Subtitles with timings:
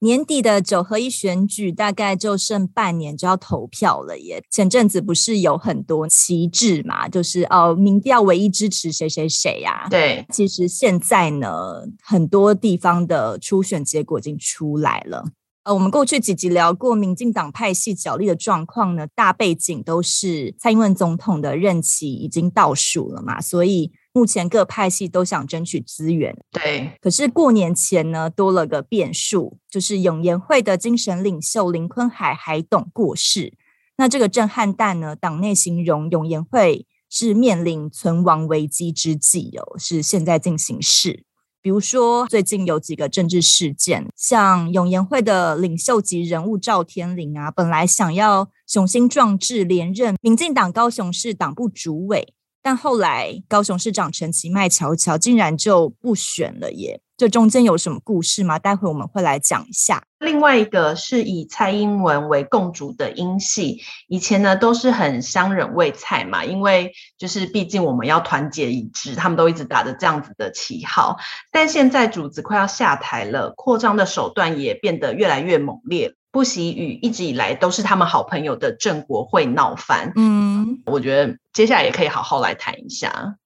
[0.00, 4.42] 年底的九合一选举大概就剩半年就要投票了耶。
[4.50, 9.86] 前阵子不是有很多旗帜嘛，就是哦，民调唯一支持谁谁谁呀？
[9.90, 15.24] 对，其实现在呢，很多地方的初选结果已经出来了。
[15.64, 23.90] 呃，我们过去几集聊过民进党派系角力的状况呢，大背景都是蔡英文总统的任期已经倒数了嘛，所以。
[24.16, 26.92] 目前各派系都想争取资源，对。
[27.02, 33.52] 可是过年前呢，多了个变数，就是永延会的精神领袖林坤海海董过世。
[33.98, 41.24] 那这个震撼弹呢，党内形容永延会是面临存亡危机之际哦，是现在进行式。
[41.60, 52.32] 比如说最近有几个政治事件，像永延会的领袖级人物赵天麟啊，本来想要雄心壮志连任民进党高雄市党部主委。
[52.66, 57.00] 但后来，高雄市长陈其迈乔乔竟然就不选了耶！
[57.16, 58.58] 这中间有什么故事吗？
[58.58, 60.02] 待会我们会来讲一下。
[60.18, 71.18] 另外一个是以蔡英文为共主的英系，以前呢都是很相忍为蔡嘛，因为就是毕竟我们要团结一致，他们都一直打着这样子的旗号。
[71.52, 76.16] 但现在主子快要下台了，扩张的手段也变得越来越猛烈。
[76.32, 83.36] 不惜与一直以来都是他们好朋友的郑国会闹翻，嗯，我觉得接下来也可以好好来谈一下，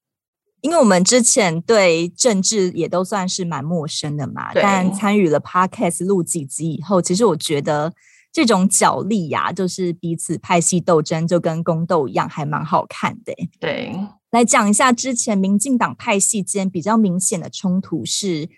[0.60, 7.92] 因为我们之前对政治也都算是蛮陌生的嘛，但参与了 Podcast 录几集以后，其实我觉得
[8.32, 13.32] 这种角力呀，就是彼此派系斗争，就跟宫斗一样，还蛮好看的。
[13.60, 13.94] 对，
[14.32, 18.48] 来讲一下之前民进党派系间比较明显的冲突是。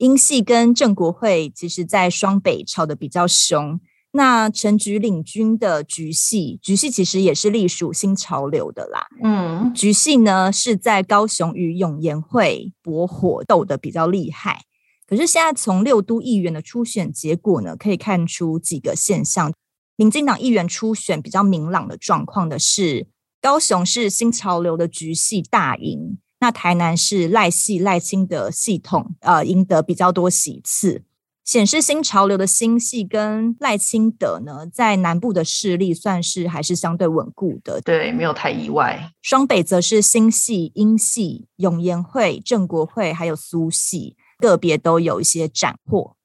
[0.00, 3.78] 英系跟郑国会其实，在双北吵得比较凶。
[4.12, 9.06] 那陈菊领军的菊系，菊系其实也是隶属新潮流的啦。
[9.22, 14.62] 嗯，菊系呢是在高雄与永延会博火斗得比较厉害。
[15.06, 19.52] 可是现在从六都议员的初选结果呢，可以看出几个现象。
[19.96, 23.06] 民进党议员初选比较明朗的状况的是，
[23.42, 26.16] 高雄是新潮流的菊系大赢。
[26.40, 31.02] 那台南是赖系赖清德系统，呃，赢得比较多席次，
[31.44, 37.80] 显示新潮流的新系跟赖清德呢，在南部的势力算是还是相对稳固的。
[37.82, 39.12] 对，没有太意外。
[39.20, 46.16] 双北则是新系、英系、永延会、正国会还有苏系，个别都有一些斩获。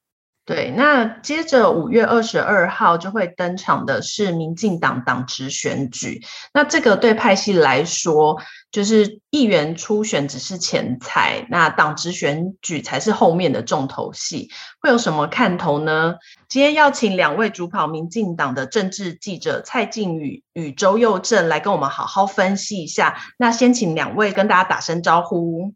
[0.46, 6.22] 对，那接着五月二十二号就会登场的是民进党党职选举。
[6.54, 8.40] 那这个对派系来说，
[8.70, 14.48] 就是议员初选只是前菜，那党职选举才是后面的重头戏。
[14.80, 16.14] 会有什么看头呢？
[16.48, 23.20] 今天邀请两位主跑民进党的政治记者蔡靖宇与周佑正来跟我们好好分析一下。
[23.36, 25.74] 那先请两位跟大家打声招呼。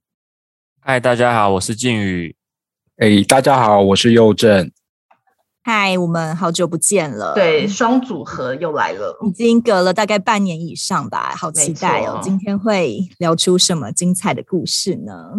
[0.81, 2.40] 嗨，大家好，我是靖宇。
[3.01, 4.71] 哎大家好，我是佑正。
[5.63, 7.33] 嗨，我们好久不见了。
[7.35, 12.21] 对，双组合又来了，已经隔了大概半年以上吧，好期待哦！
[12.23, 15.33] 今天会聊出什么精彩的故事呢？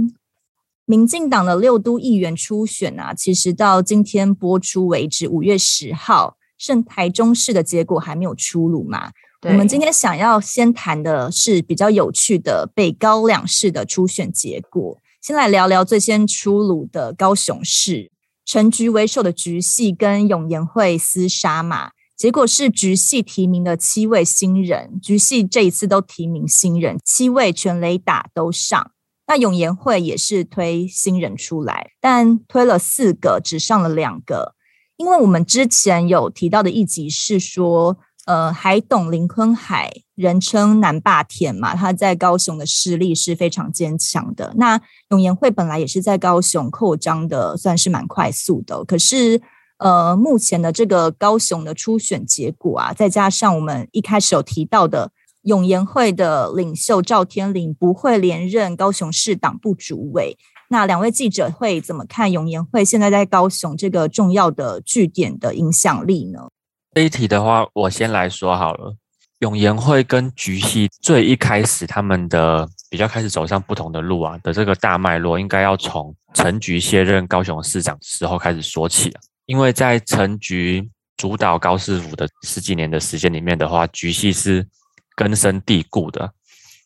[0.85, 9.11] 民进党的六都议员初选啊，其实到今天播出为止，五月十号，剩台中市的结果还没有出炉嘛。
[9.43, 14.97] 我们今天想要先谈的是比较有趣的北高两市的初选结果。
[15.21, 18.11] 先来聊聊最先出炉的高雄市，
[18.43, 28.91] 陈菊为首的菊系跟永延会厮杀嘛，结果是菊系提名的七位新人，菊系这一次都提名新人，七位全垒打都上。
[29.27, 34.55] 那永延会也是推新人出来，但推了四个，只上了两个，
[34.97, 37.99] 因为我们之前有提到的一集是说。
[38.31, 44.53] 呃，海董林坤海，人称南霸天嘛，他在高雄的势力是非常坚强的。
[44.55, 48.85] 那永延会本来也是在高雄扩张的，算是蛮快速的。
[48.85, 49.41] 可是，
[49.79, 55.11] 呃，目前的这个高雄的初选结果啊，再加上我们一开始有提到的
[55.41, 60.37] 永延会的领袖赵天麟不会连任高雄市党部主委，
[60.69, 66.47] 那两位记者会怎么看永延会现在在高雄这个重要的据点的影响力呢？
[66.93, 68.93] 这一题的话，我先来说好了。
[69.39, 79.21] 永延会跟菊系最一开始他们的比较开始走上不同的路啊的这个大脉络，应该要从陈菊卸任高雄市长时候开始说起啊。
[79.45, 84.67] 因为在陈菊主导高市府的十几年的时间里面的话，菊系是
[85.15, 86.29] 根深蒂固的。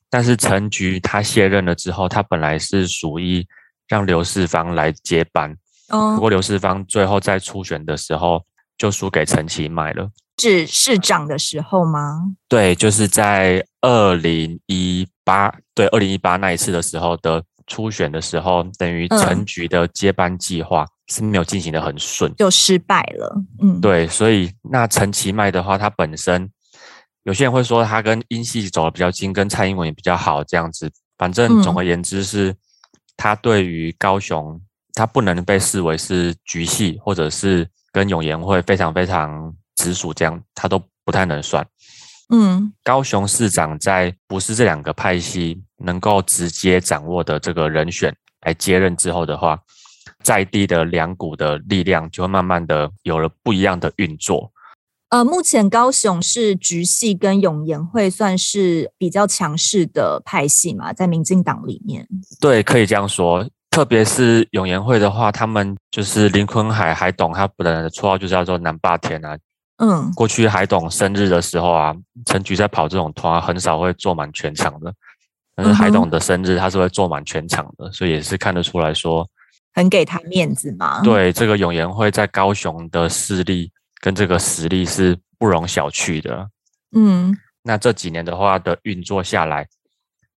[0.10, 3.46] 但是陈菊他卸任了之后，他本来是属于
[3.88, 5.52] 让刘世芳来接班。
[5.90, 8.42] 哦，不过刘世芳最后在初选的时候
[8.78, 10.10] 就输给陈其迈了。
[10.38, 12.36] 是市长的时候吗？
[12.50, 23.42] 对，就是在二零一八，对，二零一八那一次的时候的初选的时候，等于陈局的接班计划是没有进行的很顺，就失败了。
[23.62, 26.50] 嗯，对，所以那陈其迈的话，他本身
[27.24, 30.92] 有些人会说他跟英系走得比较近，跟蔡英文也比较好，这样子。
[31.18, 32.54] 反正总而言之是，
[33.16, 34.60] 他对于高雄，
[34.94, 39.56] 他不能被视为是局系，或者是跟永延会非常非常。
[39.78, 41.68] 直属这样，他都不太能算。
[42.34, 48.16] 嗯，高雄市长在不是这两个派系能够直接掌握的这个人选
[48.46, 49.60] 来接任之后的话，
[50.24, 54.50] 在地的两股的力量就会慢慢的有了不一样的运作。
[55.10, 62.08] 呃，目前高雄是局系跟永延会算是比较强势的派系嘛，在民进党里面。
[62.40, 63.46] 对，可以这样说。
[63.76, 69.38] 特别是永延会的话，他们就是林坤海海董，他本人的绰号就叫做南霸天啊。
[69.80, 71.94] 嗯，过去海董生日的时候啊，
[72.26, 74.94] 陈菊在跑这种团，很少会坐满全场的。
[75.58, 79.28] 但是海董的生日，他是会坐满全场的，所以也是看得出来说，
[79.74, 81.02] 很给他面子嘛。
[81.02, 83.70] 对，这个永延会在高雄的势力
[84.00, 86.48] 跟这个实力是不容小觑的。
[86.96, 89.68] 嗯，那这几年的话的运作下来，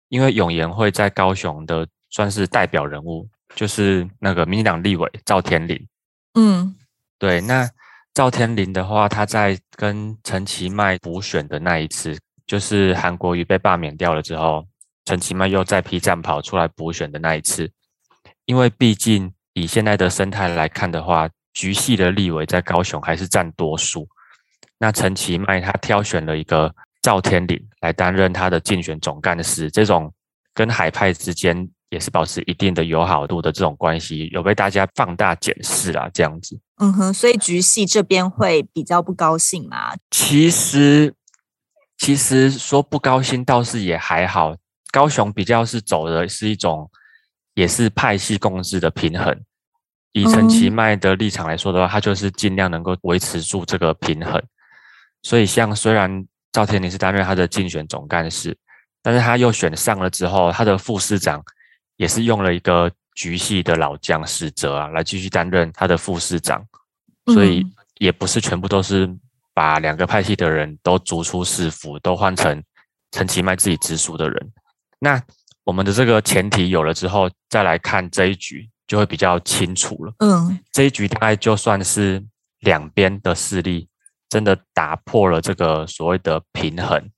[0.08, 5.88] 因为永延会在高雄的算是代表人物，就是那个民进党立委赵天麟。
[6.34, 6.76] 嗯，
[7.18, 7.70] 对，那。
[8.14, 12.18] 赵天麟的话，他在跟陈其迈补选的那一次，
[12.48, 14.66] 就是韩国瑜被罢免掉了之后，
[15.04, 17.70] 陈其迈又再批战跑出来补选的那一次。
[18.46, 24.08] 因为毕竟以现在的生态来看的话，局系的立委在高雄还是占多数。
[24.78, 30.10] 那陈其迈他挑选了一个赵天麟来担任他的竞选总干事，这种
[30.54, 31.70] 跟海派之间。
[31.90, 36.60] 也是保持一定的友好度的这种关系，有被大家放大检视啦，这样子。
[36.78, 39.96] 嗯哼，所以局系这边会比较不高兴嘛？
[40.12, 41.14] 其实，
[41.98, 44.56] 其实说不高兴倒是也还好。
[44.92, 46.90] 高雄比较是走的是一种，
[47.54, 49.40] 也是派系共治的平衡。
[50.12, 54.42] 以陈其迈的立场来说的话，他就是尽量能够维持住这个平衡。
[55.22, 58.58] 所以，像虽然赵天麟是担任他的竞选总干事，
[59.02, 61.42] 但是他又选上了之后，他的副市长。
[61.98, 66.62] 也是用了一个局系的老将史哲啊，来继续担任他的副市长，
[67.34, 67.66] 所以
[68.00, 69.10] 也不是全部都是
[69.54, 72.62] 把两个派系的人都逐出市府，都换成
[73.12, 74.52] 陈其迈自己直属的人。
[75.00, 75.22] 那
[75.64, 80.14] 我们的这个前提有了之后，再来看这一局就会比较清楚了。
[80.20, 82.22] 嗯，这一局大概就算是
[82.60, 83.88] 两边的势力
[84.28, 87.10] 真的打破了这个所谓的平衡，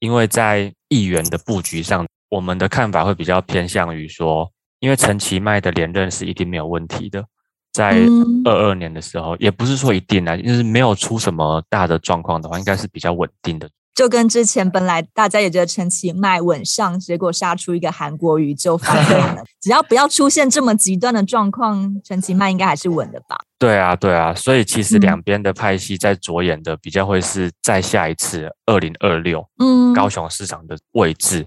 [0.00, 2.06] 因为在议员的布局上。
[2.28, 4.50] 我们的看法会比较偏向于说，
[4.80, 7.24] 因为陈其迈的连任是一定没有问题的，
[7.72, 7.96] 在
[8.44, 13.68] 二二年的时候，也不是说一定啊，就是没有出什么大的状况的话，应该是比较稳定的。
[13.94, 19.44] 就跟之前本来大家也觉得陈其迈稳上，结果杀出一个韩国瑜就翻盘了。
[19.62, 23.38] 只要不要出现这么极端的状况，陈其迈应该还是稳的吧？
[23.56, 31.46] 对啊，对啊，所以其实两边的派系在着眼的比较会是在下一次二零二六，嗯，高雄市长的位置。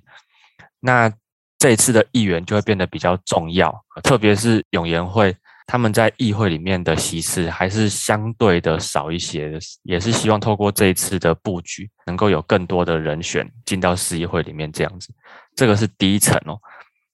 [0.88, 1.12] 那
[1.60, 5.36] 这一次的议员就会变得比较重要，特别是永延会，
[5.66, 15.14] 他们在议会里面的席次还是相对的少一些的，也是希望透过这一次的布局，能够有更多的人选进到市议会里面这样子。
[15.58, 16.58] 这个是第一层哦。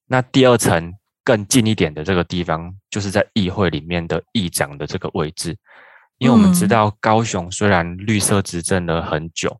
[0.05, 5.57] 那第二层更近一点的这个地方，就是在议会里面的议长的这个位置，
[6.19, 9.59] 因为我们知道高雄虽然绿色执政了很久，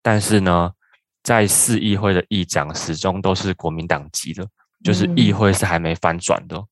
[0.00, 0.70] 但是呢。
[1.22, 4.46] 在市议会的议长始终都是国民党籍的，
[4.82, 6.62] 就是议会是还没翻转的。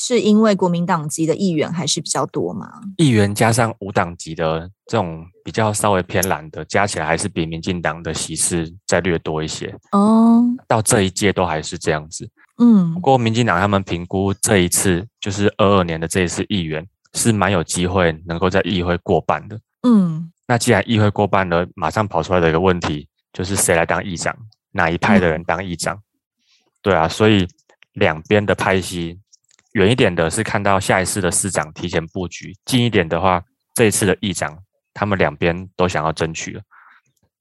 [0.00, 2.70] 是因为国民党籍的议员还是比较多吗？
[2.98, 9.74] 议员加上无党籍的这种比较稍微偏蓝的，加起来还是比民进党的席次再略多一些。
[9.90, 12.30] 哦，到这一届都还是这样子。
[12.58, 19.58] 嗯，不过民进党他们评估这一次就是二二年的这一次议员是蛮有机会能够在议会过半的。
[19.82, 23.08] 嗯，那既然议会过半了，马上跑出来的一个问题。
[23.32, 24.36] 就是谁来当议长，
[24.72, 25.94] 哪一派的人当议长？
[25.96, 26.02] 嗯、
[26.82, 27.46] 对啊，所以
[27.92, 29.20] 两边的派系，
[29.72, 33.44] 远一点的是看到下一次的市长提前布局，近一点的话，
[33.74, 34.58] 这一次的议长，
[34.94, 36.62] 他们两边都想要争取了，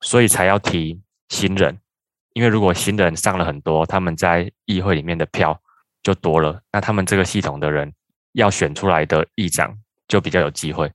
[0.01, 1.79] 所以才要提新人。
[2.34, 5.60] 因为如果新人上了很多，他们在议会里面的票
[6.03, 7.91] 就多了，那他们这个系统的人
[8.34, 9.75] 要选出来的议长
[10.08, 10.91] 就比较有机会。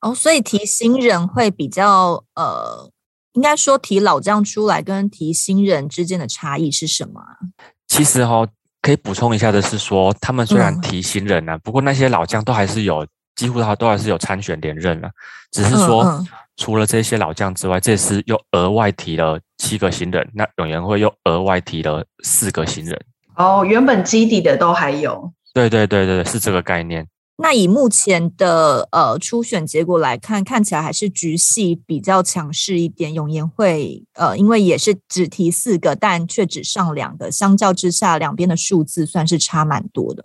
[0.00, 2.90] 哦，所以提新人会比较呃。
[3.34, 7.38] 应该说提老将出来跟提新人之间的差异是什么啊？
[7.86, 8.48] 其实哈、哦，
[8.82, 13.06] 可以补充一下的是说，他们虽然提新人啊，嗯、不过那些老将都还是有，
[13.36, 15.10] 几乎他都还是有参选连任了，
[15.52, 23.00] 只是说、嗯嗯、除了这些老将之外，这次又额外提了七个新人，那永延会又额外提了四个新人。
[23.36, 25.32] 哦，原本基底的都还有。
[25.54, 27.06] 对对对对，是这个概念。
[27.40, 33.14] 那以目前的呃初选结果来看，看起来还是局系比较强势一点。
[33.14, 40.24] 永延会呃，因为也是只提四个，但却只上两个，相较之下，两边的数字算是差蛮多的。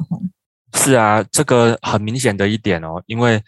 [0.73, 3.39] 是啊，这个很明显的一点哦，因为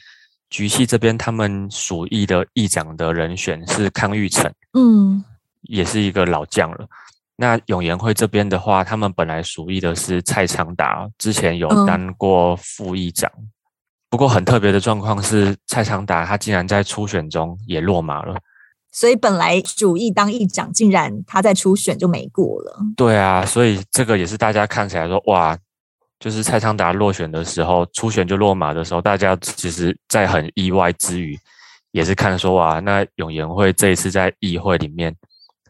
[0.51, 5.25] 局系这边他们属意的议长的人选是康裕成，嗯，
[5.63, 6.87] 也是一个老将了。
[7.35, 13.29] 那永延会这边的话，他们本来属意的是蔡昌达，之前有当过副议长。
[13.35, 13.49] 嗯
[14.15, 18.33] 不过很特别的状况是，蔡昌达他竟然在初选中也落马了，
[18.89, 22.77] 所以本来主意当议长，竟然他在初选就没过了。
[22.95, 25.57] 对啊，所以这个也是大家看起来说哇，
[26.17, 31.37] 就是蔡昌达落选的时候，初选就落马的时候，大家其实在很意外之余，
[31.91, 35.13] 也是看说哇，那永延会这一次在议会里面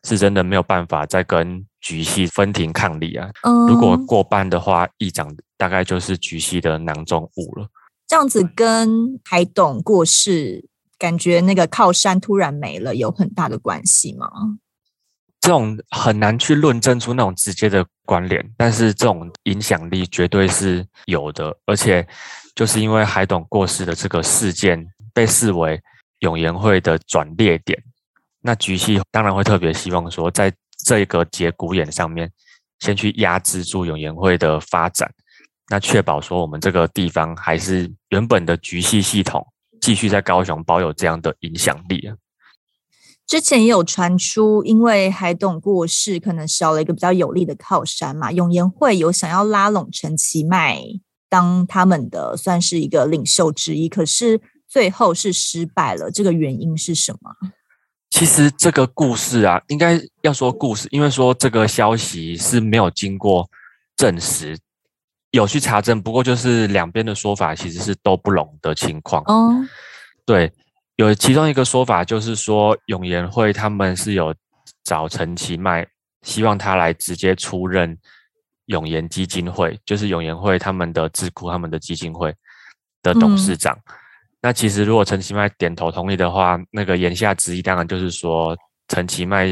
[0.03, 3.27] 是真的没有办法再跟局系分庭抗礼啊。
[3.41, 7.67] 嗯，如果过半的话，议长大概就是局系的囊中物了。
[8.07, 14.29] 这样子跟海董过世，感觉那个靠山突然没了，有很大的关系吗？
[15.41, 21.55] 这种很难去论证出那种直接的关联，但是这种影响力绝对是有的。
[21.65, 22.07] 而且
[22.55, 25.79] 就是因为海董过世的这个事件，被视为
[26.19, 27.79] 永延会的转捩点，
[28.41, 30.51] 那菊系当然会特别希望说，在
[30.83, 32.31] 这个节骨眼上面，
[32.79, 35.11] 先去压制住永延会的发展。
[35.69, 39.45] 那确保说我们这个地方还是原本的局系系统
[39.81, 42.15] 继续在高雄保有这样的影响力啊。
[43.25, 48.31] 之前也有传出，因为海董过世，可能少了一个比较有力的靠山嘛。
[48.31, 50.79] 永延会有想要拉拢陈其迈
[51.27, 56.11] 当他们的算是一个领袖之一，可是最后是失败了。
[56.11, 57.31] 这个原因是什么？
[58.11, 63.49] 其实这个故事啊，应该要说故事，因为说这个消息是没有经过
[63.97, 64.55] 证实。
[65.35, 69.21] 有去查证，不过就是两边的说法其实是都不拢的情况。
[69.25, 69.53] 哦，
[70.25, 70.49] 对，
[70.95, 74.33] 有其中一个说法就是说，永延会他们是有
[74.85, 75.85] 找陈其迈，
[76.21, 77.97] 希望他来直接出任
[78.67, 82.33] 永延基金会，就是永延会他们的智库、他们的基金会
[83.03, 83.75] 的董事长。
[83.75, 83.93] 嗯、
[84.41, 88.55] 那其实如果陈其迈点头同意的话，那个言下之意当然就是说，
[88.87, 89.45] 陈其迈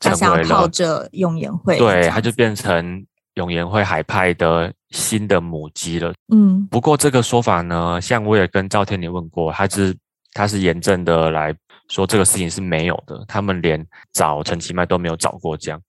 [0.00, 3.04] 成为了靠着永延会，对，他就变成。
[3.38, 9.96] 永延会海派的新的母鸡了，嗯，不过这个说法呢，像我也跟赵天林问过，他是
[10.32, 11.54] 他是严正的来
[11.88, 15.80] 说这个事情是没有的，他们连找陈其迈都没有找过这样。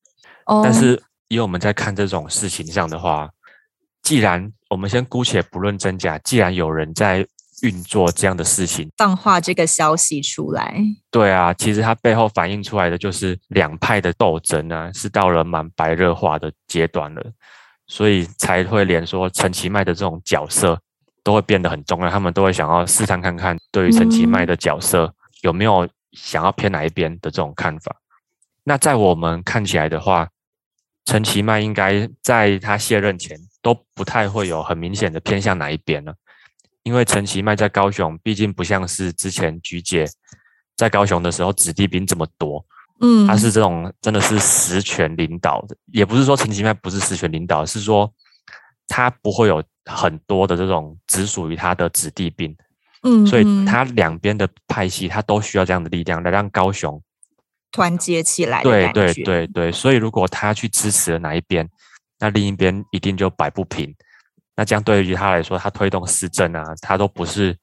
[0.45, 3.27] 哦，但是以我们在看这种事情上的话，
[4.03, 7.27] 既然我们先姑且不论真假，既然有人在。
[7.61, 17.23] 运作这样的事情，放话这个消息出来，对啊，其实它背后反映出来的就是两派的斗争啊，是到了蛮白热化的阶段了，
[17.87, 20.79] 所以才会连说陈其迈的这种角色
[21.23, 27.95] 都会变得很重要，他们都会想要试探看看，对于陈其迈的角色有没有想要偏哪一边的这种看法。
[28.63, 30.29] 那在我们看起来的话，
[31.05, 36.13] 陈其迈应该在他卸任前都不太会有很明显的偏向哪一边呢？
[36.89, 40.07] 因为陈其迈在高雄，毕竟不像是之前菊姐
[40.75, 42.65] 在高雄的时候子弟兵这么多，
[42.99, 48.11] 嗯，他是这种真的是实权领导的，也不是说陈其迈不是实权领导，是说
[48.87, 52.57] 他不会有很多的这种只属于他的子弟兵，
[53.03, 56.99] 嗯，所以他两边的派系他都需要这样的力量来让高雄
[57.71, 58.63] 团结起来。
[58.63, 61.69] 对对对对，所以如果他去支持了哪一边，
[62.17, 63.95] 那另一边一定就摆不平。
[64.59, 67.57] 那这样对于他来说，他推动施政啊，他都不是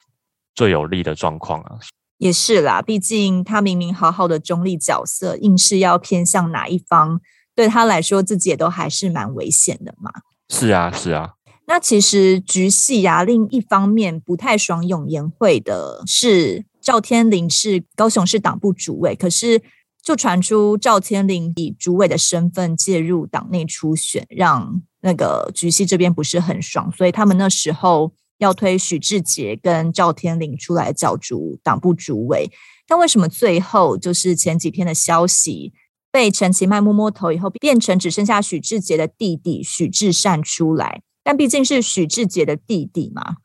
[0.54, 1.76] 最有利的状况啊。
[2.16, 7.20] 也是啦，毕竟他明明好好的中立角色，硬是要偏向哪一方，
[7.54, 10.10] 对他来说自己也都还是蛮危险的嘛。
[10.48, 11.34] 是啊，是啊。
[11.66, 19.60] 那其实局系啊，另一方面不太爽永延会的是赵天麟是高雄市党部主委，可是
[20.02, 24.80] 就传出赵天麟以主委的身份介入党内初选，让。
[25.06, 32.50] 那个菊系这边不是很爽，所以他们那时候要推许智杰跟赵天麟出来角逐党部主委。
[32.88, 35.72] 但为什么最后就是前几天的消息
[36.10, 41.02] 被陈其迈摸摸头以后，变成只剩下许智杰的弟弟许志善出来？
[41.22, 43.36] 但毕竟是许智杰的弟弟嘛，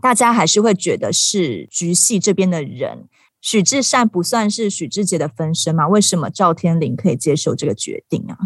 [0.00, 3.08] 大家还是会觉得是菊系这边的人。
[3.40, 5.88] 许志善不算是许智杰的分身吗？
[5.88, 8.36] 为什么赵天麟可以接受这个决定啊？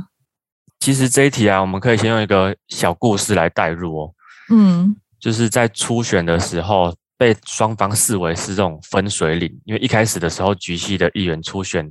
[0.78, 4.14] 其实这一题啊，我们可以先用一个小故事来带入哦。
[4.50, 11.90] 嗯，就是在初选的时候，被双方视为是这种分水岭，因为一开始的时候，局系的议员初选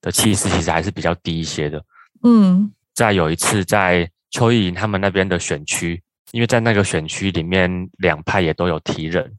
[0.00, 1.82] 的气势其实还是比较低一些的。
[2.22, 9.32] 嗯，在有一次在邱意莹他们那边的选区，因为在那个选区里面，两派也都有提人。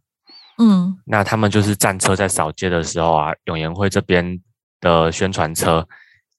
[0.57, 4.41] 嗯，那他们就是战车在扫街的时候啊，永延会这边
[4.79, 5.85] 的宣传车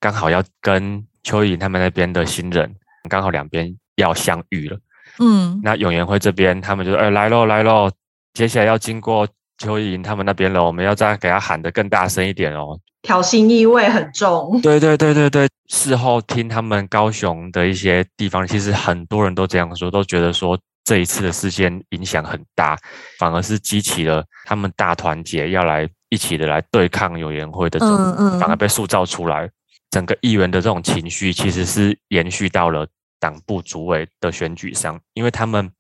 [0.00, 2.73] 刚好要跟邱意莹他们那边的新人，
[3.11, 4.78] 刚好两边要相遇了。
[5.18, 7.90] 嗯，那永延会这边他们就说：“哎，来喽，来喽，
[8.33, 9.26] 接下来要经过
[9.59, 14.61] 邱意莹他们那边了，我们要再给他喊得更大声一点哦。”挑衅意味很重。
[14.62, 20.56] 对对对对对，事后听他们高雄的一些地方，其实很多人都这样说，都觉得说。
[20.87, 22.78] 这一次的事件影响很大，
[23.18, 29.50] 反而是激起了他们大团结，要来一起的来对抗永延会的这种，嗯嗯、反而被塑造出来。
[29.96, 32.86] 整个议员的这种情绪，其实是延续到了
[33.18, 35.70] 党部主委的选举上，因为他们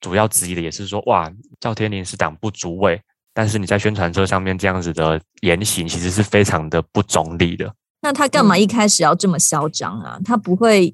[0.00, 3.00] 主要质疑的也是说，哇，赵天麟是党部主委，
[3.32, 7.72] 但是你在宣传车上面这样子的言行，其实是非常的不中立的。
[8.00, 10.18] 那他干嘛一开始要这么嚣张啊？
[10.24, 10.92] 他不会。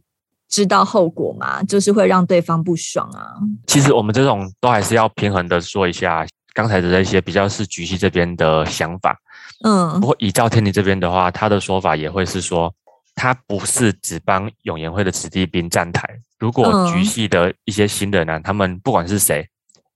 [0.49, 1.61] 知道后果吗？
[1.65, 3.35] 就是会让对方不爽啊。
[3.67, 9.19] 其实我们这种都还是要平衡的说一下刚才的那些比较是局系这边的想法。
[9.65, 12.75] 嗯，不过以赵天麟这边的话，他的说法也会是说，
[13.15, 16.09] 他不是只帮永延会的子弟兵站台。
[16.39, 19.49] 如果局系的一些新人啊，他们不管是谁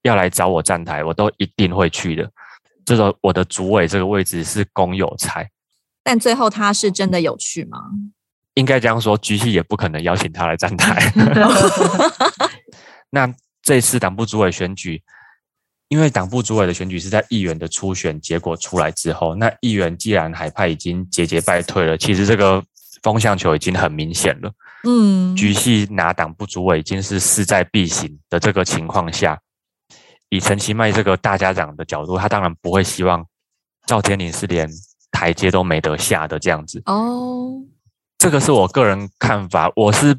[0.02, 2.30] 要来找我站台，我都一定会去的。
[2.84, 5.48] 这个我的主委这个位置是公有财。
[6.02, 7.78] 但最后他是真的有去吗？
[8.54, 11.12] 应该这样说，局系也不可能邀请他来站台。
[13.10, 15.02] 那这次党部主委选举，
[15.90, 22.62] 因为党部主委的选举是在议员的初选结果出来之后，那议员既然海派已经节节败退了，其实这个
[23.02, 24.52] 风向球已经很明显了。
[24.84, 29.36] 嗯，局系拿党部主委已经是势在必行的这个情况下，
[30.28, 33.26] 以陈其迈这个大家长的角度，他当然不会希望
[33.84, 34.70] 赵天麟是连
[35.10, 36.80] 台阶都没得下的这样子。
[36.86, 37.64] 哦。
[38.16, 40.14] 这个是我个人看法，我是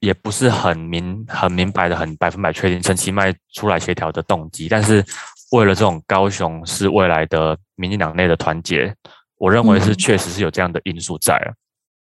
[0.00, 4.68] 也不是很明很明白的，很百分百确定陈其迈出来协调的动机。
[4.68, 5.04] 但是
[5.52, 8.94] 为了这种高雄市未来的民进党内的团结，
[9.36, 11.48] 我认为是确实是有这样的因素在啊。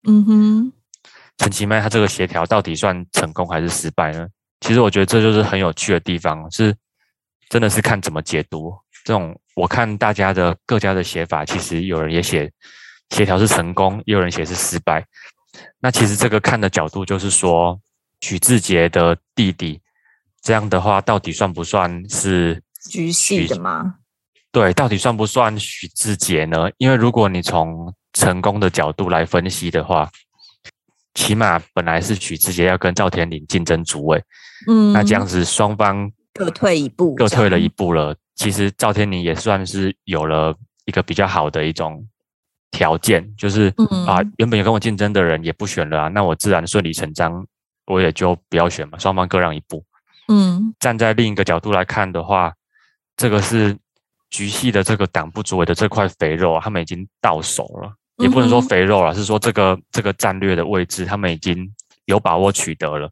[0.06, 0.72] 嗯哼，
[1.38, 4.26] 陈其迈他这个协调到底算成功还是失败呢？
[4.60, 6.74] 其实我觉得这就是很有趣的地方，是
[7.48, 8.74] 真的是看怎么解读。
[9.04, 12.50] 这种我看大家的各家的写法，其实有人也写。
[13.10, 15.02] 协调是成功，也有人写是失败。
[15.80, 17.80] 那其实这个看的角度就是说，
[18.20, 19.80] 许志杰的弟弟，
[20.42, 23.94] 这样的话到底算不算是局系的吗？
[24.50, 26.68] 对，到底算不算许志杰呢？
[26.78, 30.10] 因为如果你从成功的角度来分析的话，
[31.14, 34.22] 起码本来是许志杰要跟赵天麟竞争主位，
[34.66, 38.16] 嗯，那这样子双方各退一步，各退了一步了。
[38.34, 40.54] 其实赵天麟也算是有了
[40.86, 42.04] 一个比较好的一种。
[42.70, 43.72] 条件就是
[44.06, 47.46] 啊，原本有跟我竞争的人也不选了啊，那我自然顺理成章，
[47.86, 49.82] 我也就不要选嘛，双方各让一步。
[50.28, 52.52] 嗯，站在另一个角度来看的话，
[53.16, 53.74] 这个是
[54.28, 61.66] 局系的这个党部主委的这块肥肉，啊他们已经到手了，也不能说肥肉了，是说这个这个战略的位置，他们已经
[62.04, 63.10] 有把握取得了。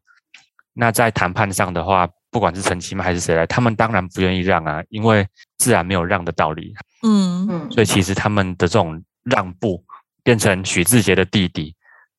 [0.75, 6.75] 那在谈判上的话，不管是陈其迈还是谁来，他们当然不愿意让啊，因为自然没有让的道理。
[7.03, 9.03] 嗯嗯，所以其实他们的这种。
[9.31, 9.85] 让步
[10.23, 11.75] 变成许志杰的弟弟，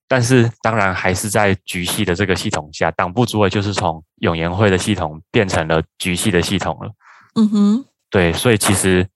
[0.07, 6.91] 但是当然还是在局系的这个系统下，党部主委就是从永延会的系统变成了局系的系统了。
[7.35, 9.07] 嗯哼，对，所以其实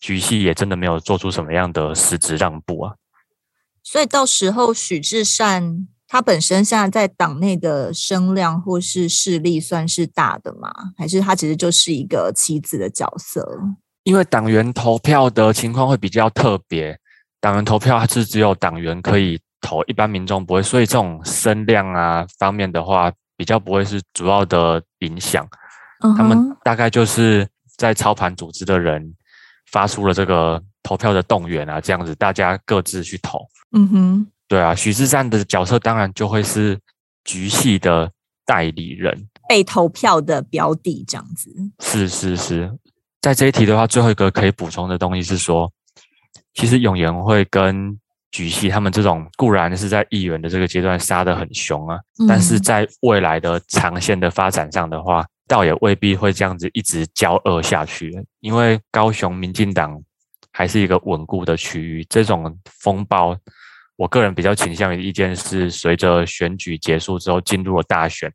[0.00, 2.94] 局系也真的没有做出什么样的实质让步啊。
[3.82, 10.70] 所以到时候许志善他本身现在在党内的声量或是势力算是大的吗？
[10.96, 13.60] 还是他其实就是一个棋子的角色？
[14.04, 16.98] 因为党员投票的情况会比较特别。
[17.40, 25.46] 党员投票还是只有党员可以投，一般民众不会，所以这种声量啊方面的话，比较不会是主要的影响。
[26.00, 26.16] Uh huh.
[26.16, 27.46] 他们大概就是
[27.76, 29.14] 在操盘组织的人
[29.70, 33.38] 发出了这个投票的动员啊，这样子大家各自去投。
[33.72, 36.76] 嗯哼，对啊，许志善的角色当然就会是
[37.24, 38.10] 局系的
[38.44, 41.52] 代理人，被投票的标的这样子。
[41.80, 42.72] 是是是，
[43.20, 45.72] 在这一题的话，最后一个可以补充的东西是说。
[46.58, 47.96] 其实永延会跟
[48.32, 58.12] 举系他们这种固然是在议员的这个阶段杀得很凶啊，嗯、但是在未来的长线的发展上的话，倒也未必会这样子一直交恶下去。
[58.40, 60.02] 因为高雄民进党
[60.50, 63.36] 还是一个稳固的区域，这种风暴
[63.94, 68.32] 我个人比较倾向于意见是，随着选举结束之后，进入了大选，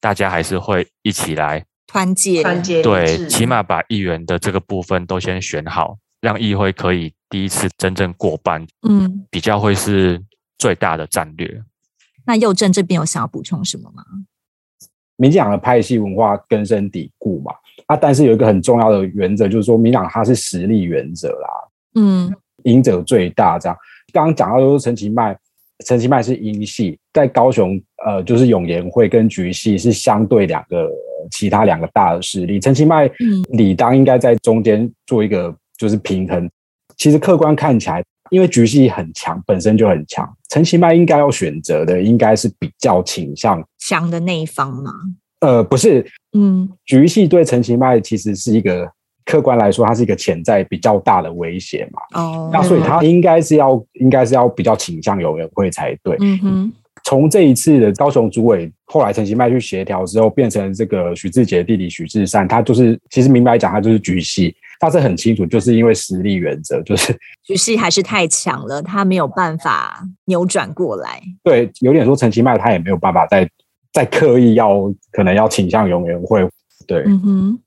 [0.00, 10.22] 大家还是会一起来团结，团结，对，起码把议员的这个部分都先选好，让议会可以第一次真正过半，嗯，比较会是
[10.58, 11.62] 最大的战略。
[12.26, 14.02] 那右正这边有想要补充什么吗？
[15.16, 17.52] 民进党的派系文化根深蒂固嘛，
[17.86, 21.48] 啊，但是有一个很重要的原则，就是说民党它是实力原则啦，
[21.96, 23.76] 嗯，赢者最大这样。
[24.12, 25.36] 刚刚讲到就是陈其迈，
[25.84, 30.88] 陈其迈是英系，在高雄，呃，就是永延会跟菊系是相对两个
[31.30, 32.60] 其他两个大的势力。
[32.60, 33.10] 陈其迈
[33.50, 36.48] 理当应该在中间做一个就是平衡。
[36.98, 44.92] 其实客观看起来，因为菊系很强，本身就很强，陈其迈应该要选择的应该是比较倾向强的那一方吗？
[45.40, 46.04] 呃，不是，
[46.36, 48.90] 嗯，菊系对陈其迈其实是一个。
[49.30, 52.18] 客观来说，它是一个潜在比较大的威胁嘛。
[52.18, 56.16] 哦，那所以他应该是要，应该是要比较倾向有人会才对。
[56.20, 56.72] 嗯哼。
[57.04, 71.22] 从这一次的高雄主委，后来陈其迈去协调之后，变成这个许志杰弟弟许志善，他就是其实明白讲，他就是菊系，他是很清楚，就是因为实力原则，就是局势还是太强了，他没有办法扭转过来。
[71.42, 73.48] 对，有点说陈其迈他也没有办法再
[73.92, 76.48] 再刻意要可能要倾向永远会。
[76.86, 77.58] 对，嗯哼。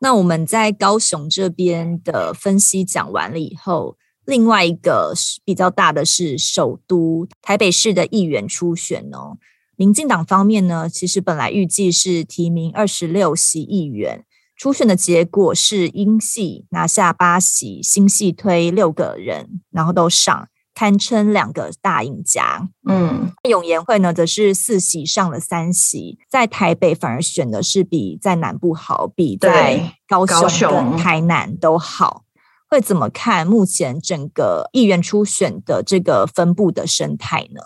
[0.00, 5.12] 那我们在高雄这边的分析讲完了以后，另外一个
[5.44, 9.38] 比较大的是首都台北市的议员初选哦。
[9.76, 14.24] 民进党方面呢，其实本来预计是提名二十六席议员，
[14.58, 20.48] 初选的结果是英系拿下八席，新系推六个人，然后都上。
[20.74, 22.68] 堪称两个大赢家。
[22.88, 32.22] 嗯，永延会呢，则是四席上了三席，在台北反而选的是比在南部好，比在高雄跟台南都好。
[32.70, 37.60] 会怎么看目前整个议员初选的这个分布的生态呢？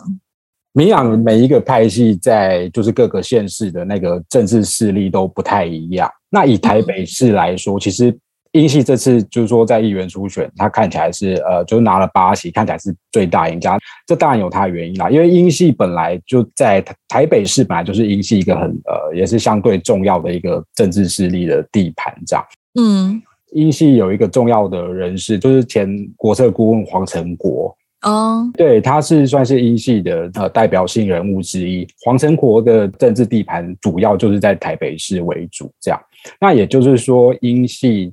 [0.73, 6.11] 民党每一个派系在就是各个县市的那个政治势力都不太一样。
[6.31, 8.17] 那以台北市来说，嗯、其实。
[8.55, 13.79] 英系这次就是说，在议员初选，他看起来是呃，就是拿了八席，看起来是最大赢家。
[14.07, 22.45] 这当然有他的原因啦，因为英系本来就在台北市，本来就是英系一个很呃，也是相对重要的一个政治势力的地盘，这样。
[22.79, 27.75] 嗯，英系有一个重要的人士，就是前国策顾问黄成国。
[28.03, 31.87] 哦，对，他是算是英系的呃代表性人物之一。
[32.05, 36.01] 黄成国的政治地盘主要就是在台北市为主，这样。
[36.41, 38.13] 那也就是说，英系。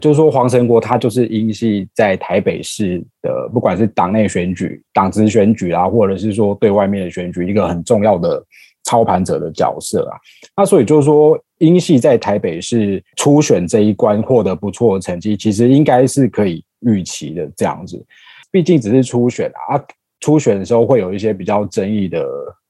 [0.00, 8.42] 就是说，黄成国他就是英系在台北市的，不管是党内选举、党职选举啊，或者是说对外面的选举，一个很重要的
[8.84, 10.16] 操盘者的角色啊。
[10.56, 18.02] 那所以就是说，英系在台北市初选这一关获得不错的成绩，其实应该是可以预期的这样子。
[18.50, 19.84] 毕竟只是初选啊，啊，
[20.20, 22.24] 初选的时候会有一些比较争议的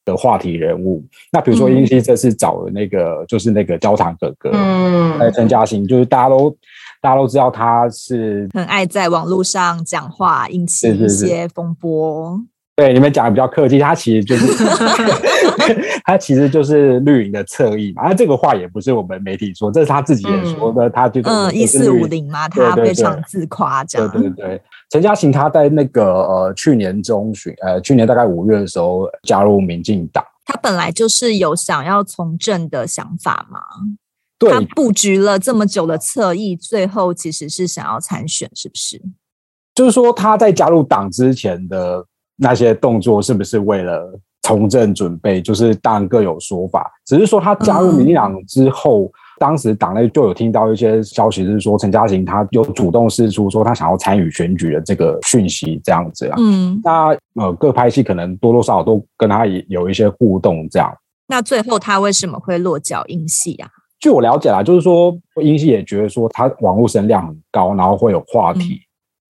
[0.04, 1.04] 的话题人物。
[1.32, 6.56] 那比如说，英熙这次找的那个、嗯、就是那个焦糖哥哥，嗯，陈嘉欣，就是大家都。
[7.02, 12.36] 大家都知道他是很爱在网络上讲话，引起一些风波。
[12.36, 12.46] 是是是
[12.80, 14.64] 对，你们讲的比较客气，他其实就是
[16.02, 18.04] 他其实就是绿营的侧翼嘛。
[18.04, 20.88] 那这个话也不是我们媒体说，这是他自己也说的。
[20.88, 24.08] 嗯、他就嗯一四五零嘛，他非常自夸这样。
[24.08, 30.24] 对对对，陈嘉行他在那个呃去年中旬，呃去年大概五月的时候加入民进党。
[30.46, 33.60] 他本来就是有想要从政的想法嘛。
[34.38, 39.02] 对，他布局了这么久的侧翼，最后其实是想要参选，是不是？
[39.74, 42.04] 就是说他在加入党之前的
[42.40, 45.40] 那些动作，是不是为了从政准备？
[45.42, 46.90] 就是当然各有说法。
[47.04, 56.36] 只是说他加入民进党之后，嗯、当时党内就有听到一些消息，是说陈嘉行他有主动释出说他想要参与选举的这个讯息，这样子啊。
[56.38, 60.90] 嗯，那呃各派系可能多多少少都跟他也有一些互动，这样。
[61.28, 63.68] 那最后他为什么会落脚英系啊？
[64.00, 68.60] 据我了解啦，就是说英系也觉得说他网络声量很高，然后会有话题。
[68.60, 68.80] 嗯、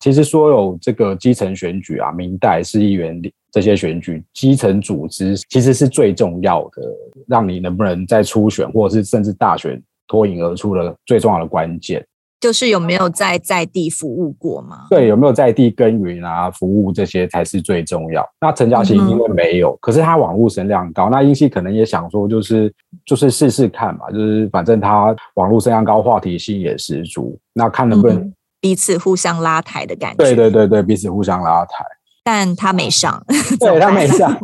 [0.01, 3.21] 其实所有这个基层选举啊，明代、市议员
[3.53, 6.83] 这些选举，基层组织其实是最重要的，
[7.29, 12.05] 让你能不能在初选或者是甚至大选脱颖而出的最重要的关键。
[12.41, 14.87] 就是有没有在在地服务过吗？
[14.89, 18.27] 对，有没有在地耕耘啊，服务这些才是最重要。
[18.41, 22.73] 那陈嘉欣因为没有，嗯、可是他网络声量高，那英系可能也想说，就是
[23.05, 30.25] 就是试试看嘛，就是反正他网络声量高，话题性也十足，那看能不能、嗯、彼此互相拉抬的感觉。
[30.25, 31.85] 对对对对，彼此互相拉抬。
[32.23, 33.25] 但他没上，
[33.59, 34.39] 对 他没上。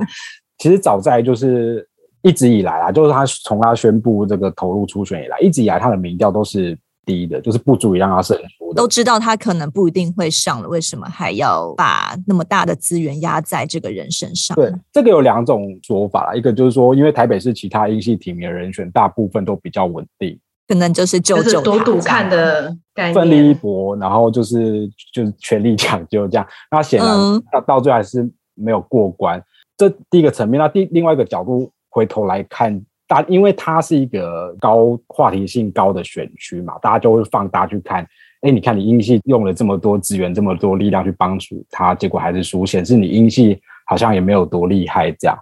[0.59, 1.87] 其实早在就是
[2.22, 6.76] 一直以来啊，就是他从他宣布这个投入初选以来，一直以来他的民调都是。
[7.07, 8.83] 低的，就是不足以让他胜出的。
[8.83, 14.57] 都知道他可能不一定会上了，为什么还要把那么大的资源压在这个人身上？
[14.57, 20.37] 对，这个有两种说法啦，一个就是说，因为台北市其他英系提名的人选大部分都比较稳定，
[20.68, 26.46] 可能就是就就赌赌看的概念，奋力一搏，然后就是就是全力抢救这样。
[26.70, 27.09] 那显然
[27.52, 29.38] 到到最后还是没有过关。
[29.38, 29.44] 嗯、
[29.76, 32.81] 这第一个层面，那第另外一个角度回头来看。
[33.09, 38.05] 大，因为它是一个高话题性高的选区嘛，大家就会放大去看。
[38.40, 45.38] 哎，你看你英系用了这么多资源、这么多力量去帮助他，结果还是输，显示你英系好像也没有多厉害这样。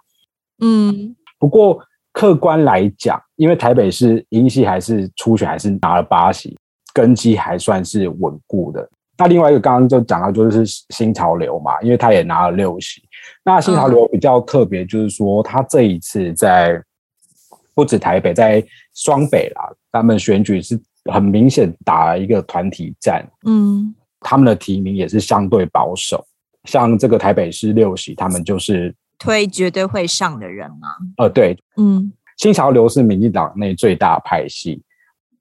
[0.60, 1.80] 嗯，不过
[2.14, 6.56] 客观来讲，因为台北市英系还是初选还是拿了八席，
[6.94, 8.88] 根基还算是稳固的。
[9.18, 13.02] 那另外一个刚刚就讲到就是新潮流嘛，因为他也拿了六席。
[13.44, 16.82] 那新潮流比较特别，就是说他这一次在。
[17.76, 23.28] 不止台北，在双北啦，他们选举是很明显打了一个团体战。
[23.44, 26.24] 嗯，他们的提名也是相对保守，
[26.68, 30.88] 像这个台北市六席，他们就是推绝对会上的人吗。
[31.18, 34.82] 呃，对，嗯，新潮流是民进党内最大派系，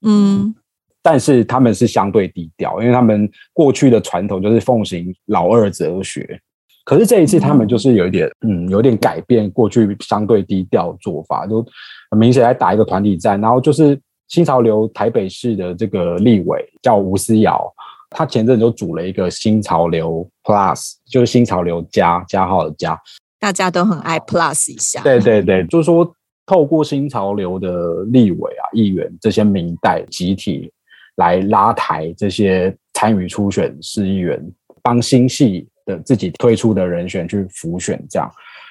[0.02, 0.54] 嗯，
[1.02, 6.40] 但是他们是相对低调，因为他们过去的传统就是奉行老二哲学。
[6.84, 11.64] 可是这一次，他们就是有一点，嗯，有点改变过去相对低调的做法，就
[12.10, 13.40] 很明显来打一个团体战。
[13.40, 17.72] 然后就是新潮流台北市的这个立委叫吴思瑶，
[18.10, 23.00] 他前阵就组了一个新潮流 Plus，就是新潮流加加号的加，
[23.44, 25.02] 大家都很爱 Plus 一下。
[25.02, 26.10] 对对对，就是说
[26.46, 30.72] 透过新潮流的立委啊、议员这些明代集体
[31.16, 34.42] 来拉抬这些参与初选市议员，
[34.82, 35.68] 帮新系。
[35.86, 38.30] 的自己推出的人选去浮选，这样，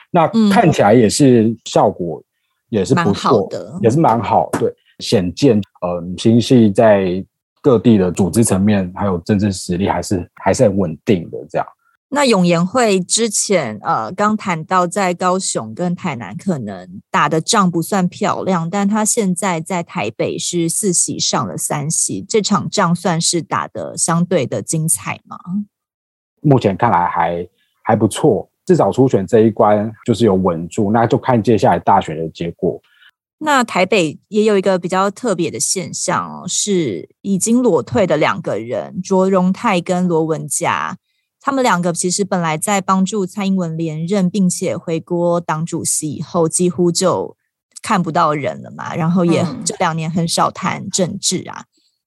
[0.10, 2.20] 那看起来也是效果
[2.70, 4.50] 也是不错的，嗯、也是蛮好。
[4.54, 7.24] 对，显见，呃，新系在
[7.62, 11.38] 各地的组织层面还有政治实力还是还是很稳定的。
[11.48, 11.68] 这样，
[12.16, 25.38] 那永延会之前呃刚谈到在高雄跟台南可能打的仗不算漂亮，但他现在在台北是四席上了三席，这场仗算是打的相对的精彩吗？
[26.42, 27.48] 目前看来还
[27.82, 32.80] 还不错，至少初选这一关就是有稳住，那就看接下来大选的结果。
[33.40, 40.98] 那台北也有一个比较特别的现象哦，是已经裸退的两个人，卓荣泰跟罗文嘉，
[41.46, 47.36] 他们两个其实本来在帮助蔡英文连任，并且回国党主席以后，几乎就
[47.82, 51.66] 看不到人了嘛，然后也这两年很少谈政治啊。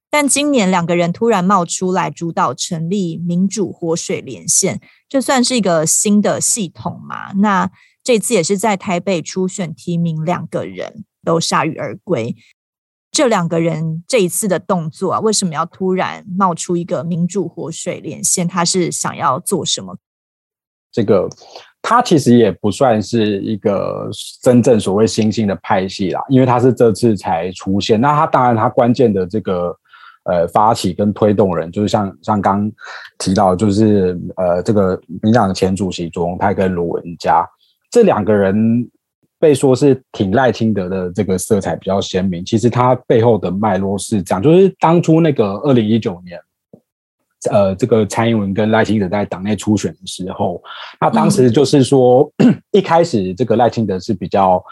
[0.08, 7.32] 但今年两个人突然冒出来主导成立民主活水连线，这算是一个新的系统嘛？
[7.34, 7.70] 那
[8.02, 12.34] 这次也是在台北初选提名两个人都铩羽而归。
[13.16, 18.46] 这两个人这一次的动作啊，为什么要突然冒出一个民主活水连线？
[18.46, 19.96] 他是想要做什么？
[20.92, 21.26] 这个
[21.80, 24.10] 他其实也不算是一个
[24.42, 27.98] 真正所谓新兴的派系啦，因为他是这次才出现。
[27.98, 29.74] 那他当然他关键的这个。
[30.28, 32.68] 呃，发起跟推动人就是像像刚
[33.16, 37.48] 提到，就是呃，这个民党前主席卓荣泰跟卢文嘉
[37.92, 38.90] 这两个人
[39.38, 42.44] 被说是挺赖清德的这个色彩比较鲜明。
[42.44, 46.40] 其实他背后的脉络是这样，就是当初那个二零一九年，
[47.50, 50.62] 呃，这个蔡英文跟赖清德在党内初选的时候，
[51.00, 54.62] 那当时就是说，嗯、一开始这个赖清德是比较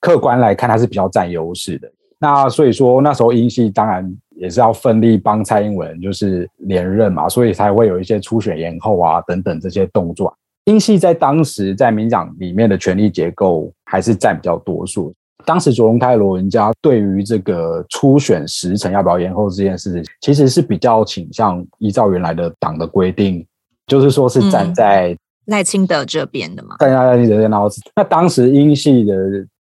[0.00, 1.90] 客观来看，他是比较占优势的。
[2.18, 4.16] 那所以说那时候英系当然。
[4.40, 10.34] 也是要奋力帮蔡英文就是连任嘛，所以才会有一些初选延后啊等等这些动作。
[10.70, 15.12] 英系在当时在民党里面的权力结构还是占比较多数。
[15.44, 23.44] 当时卓荣泰、罗文嘉对于这个初选时程要不要延后这件事情，其实是比较倾向依照原来的党的规定，
[23.86, 26.76] 就是说是站在赖清德这边的嘛。
[26.78, 29.14] 站在赖清德这边，然后那当时英系的。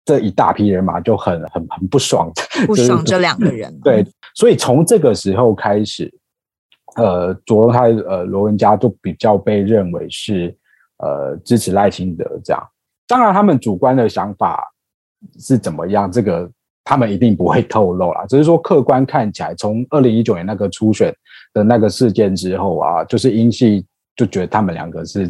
[0.05, 2.31] 这一大批人马就很很很不爽，
[2.65, 3.71] 不爽这两个人。
[3.83, 6.11] 对，所以从这个时候开始，
[6.95, 10.51] 呃，卓荣泰、呃罗文嘉就比较被认为是
[10.99, 12.61] 呃支持赖清德这样。
[13.07, 14.63] 当然，他们主观的想法
[15.39, 16.49] 是怎么样，这个
[16.83, 18.25] 他们一定不会透露啦。
[18.27, 21.13] 只是说客观看起来，从二零一九年那个初选
[21.53, 23.85] 的那个事件之后啊，就是英系
[24.15, 25.25] 就觉得他们两个是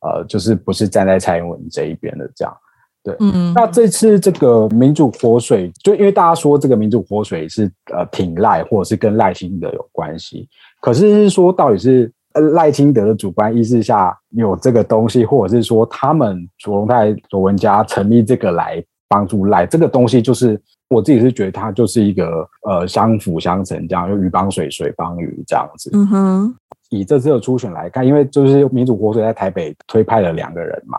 [0.00, 2.56] 呃，就是不是站在蔡英文这一边的这样。
[3.02, 10.48] 对，嗯，那这次这个民主活水，就因为大家说这个民主活水是呃挺赖，或者是跟赖清德有关系，
[10.80, 12.12] 可是是说到底是
[12.54, 25.90] 赖清德的主观意识下有这个东西，或者是说他们卓荣泰、卓文家成立这个来帮助赖，这个东西就是我自己是觉得它就是一个呃相辅相成这样，就鱼帮水，水帮鱼这样子。
[25.92, 26.56] 嗯哼。
[26.90, 30.98] 以这次的初选来看，因为就是民主国水在台北推派了两个人嘛，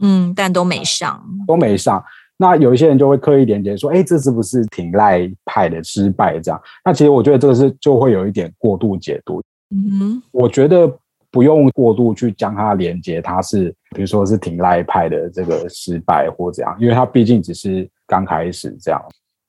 [0.00, 2.02] 嗯，但都没上，都没上。
[2.38, 6.40] 那有一些人就会刻意连结说，哎，这是不是挺赖派的失败？
[6.40, 9.42] 这样，那其实我觉得这个是就会有一点过度解读。
[9.70, 10.90] 嗯哼，我觉得
[11.30, 19.00] 不用过度去将它连接，它是比如说是挺赖派的这个失败或怎样，因为它毕竟只是刚开始这样。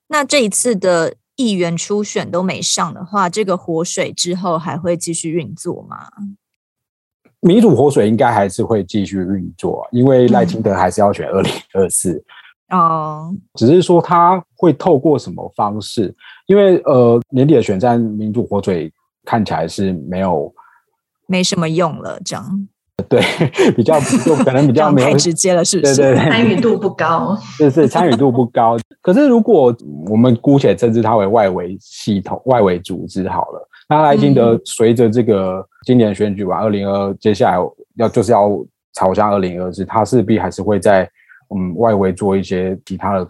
[0.08, 6.08] 那这一次的议员初选都没上的话，这个活水之后还会继续运作吗？
[7.42, 12.22] 民主活水应该还是会继续运作，因为赖清德还是要选二零二四。
[12.70, 16.14] 哦，只是说他会透过什么方式？
[16.48, 18.92] 因为呃，年底的选战，民主活水
[19.30, 20.52] 看起来是没有
[21.28, 22.68] 没什么用了，这样
[23.08, 23.22] 对，
[23.78, 25.96] 比较就可能比较没有 太直接了，是不是？
[25.98, 28.76] 对对对，参与度不高， 是是参与度不高。
[29.04, 29.76] 可是如果
[30.08, 37.58] 我们姑且称之它为外围系统、外围组织好了，那赖清德随着这个今年选举完二零二，接下来
[37.98, 38.50] 要就是要
[38.94, 41.10] 朝向二零二四，他势必还是会在。
[41.52, 43.28] 嗯，外围做一些其他的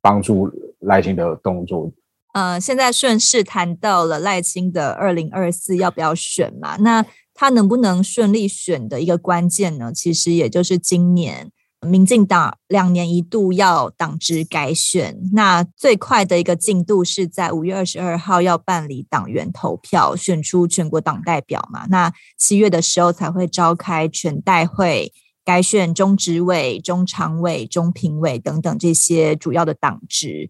[0.00, 0.50] 帮助
[0.80, 1.88] 赖清德的动作。
[2.32, 6.76] 呃，现在顺势谈到了赖清德二零二四要不要选嘛？
[6.78, 9.92] 那他能不能顺利选的一个关键呢？
[9.92, 11.50] 其实也就是今年
[11.86, 21.86] 民进党两年一度要党职改选，那最快的一个进度是在五月二十二号要办理党员投票，选出全国党代表嘛。
[21.88, 25.12] 那七月的时候才会召开全代会。
[25.44, 30.48] 改选中执委、中常委、中评委等等这些主要的党职，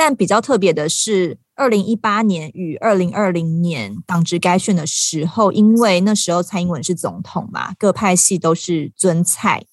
[0.00, 9.66] 但比较特别的是，二零一八年与二零二零年党职改选的时候，因为那时候蔡英文是总统嘛，各派系都是尊蔡，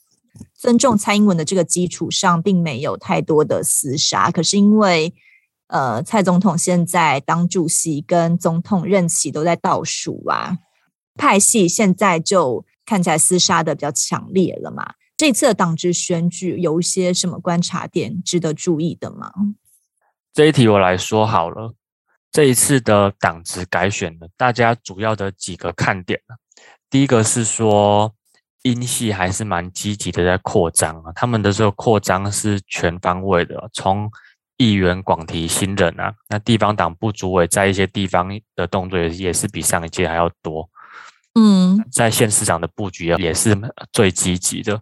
[0.53, 4.29] 尊重蔡英文的这个基础上，并没有太多的厮杀。
[4.29, 5.13] 可是因为
[5.67, 10.57] 呃，蔡总统现在当主席跟总统任期都在倒数啊，
[11.15, 12.65] 派系现在就。
[12.85, 14.93] 看起来厮杀的比较强烈了嘛？
[15.17, 19.29] 这次的党职选举有一些什么观察点值得注意的吗？
[20.37, 21.73] 这一题我来说好了。
[22.31, 26.35] 这一次的党职改选呢，大家主要的几个看点呢，
[26.91, 28.13] 第一个是说，
[28.61, 34.07] 英系还是蛮积极的在扩张啊，他们的这个扩张是全方位的，从
[34.57, 40.69] 议员广提新人啊，那地方党部主委在一些地方的动作也是比上一届还要多。
[41.33, 43.57] 嗯，在县市长的布局也是
[43.91, 44.79] 最积极的。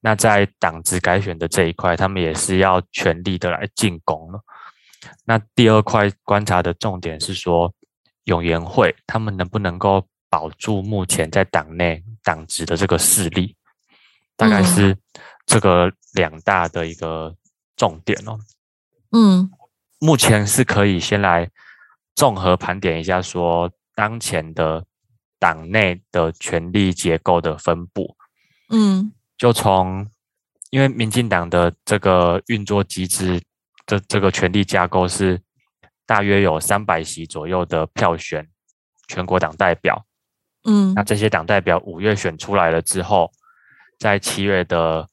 [0.00, 4.40] 那在党职改选的这一块，他们也是要全力的来进攻了。
[5.24, 7.72] 那第二块观察的重点是说，
[8.24, 13.56] 永延会他们能不能够保住目前在党内党职的这个势力，
[14.36, 14.96] 大概是
[15.46, 17.34] 这个两大的一个
[17.76, 18.38] 重点哦。
[19.12, 19.50] 嗯，
[19.98, 21.50] 目前是可以先来
[22.14, 24.84] 综合盘点一下，说当前的。
[25.42, 28.14] 党内的权力结构的分布，
[28.68, 30.06] 嗯，就从
[30.68, 33.40] 因为民进党的这个运作机制
[33.90, 35.40] 的这个权力架构是
[36.06, 38.48] 大约有三百席左右的票选
[39.08, 40.06] 全国党代表，
[40.64, 43.30] 嗯，那这些党代表五月选出来了之后，
[43.98, 45.06] 在七月的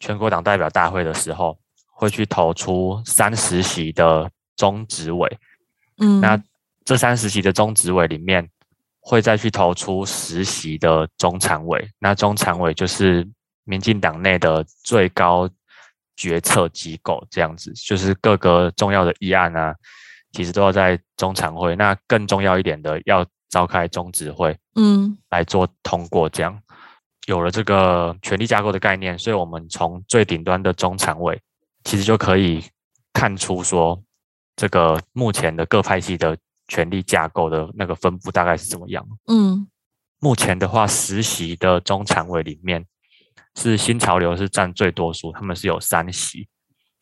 [0.00, 1.58] 全国党代表大会的时候，
[1.92, 5.38] 会去投出三十席的中执委，
[5.98, 6.42] 嗯，那
[6.84, 8.48] 这三十席的中执委里面。
[9.08, 13.24] 会再去投出十席的中常委，那中常委就是
[13.62, 15.48] 民进党内的最高
[16.16, 19.74] 决策机构，这样子就是各个重要的议案啊，
[20.32, 21.76] 其实都要在中常会。
[21.76, 26.28] 那更重要一点的，要召开中执会，嗯，来做通过。
[26.28, 26.60] 这样
[27.26, 31.40] 有了这个权力架构的概念，所以我们从最顶端的中常委，
[31.84, 32.64] 其实就可以
[33.12, 34.02] 看出说，
[34.56, 36.36] 这个目前的各派系的。
[36.68, 39.06] 权力架构的那个分布大概是怎么样？
[39.28, 39.68] 嗯，
[40.18, 42.84] 目前的话，实习的中常委里面
[43.56, 46.46] 是新潮流是占最多数，他们是有三席。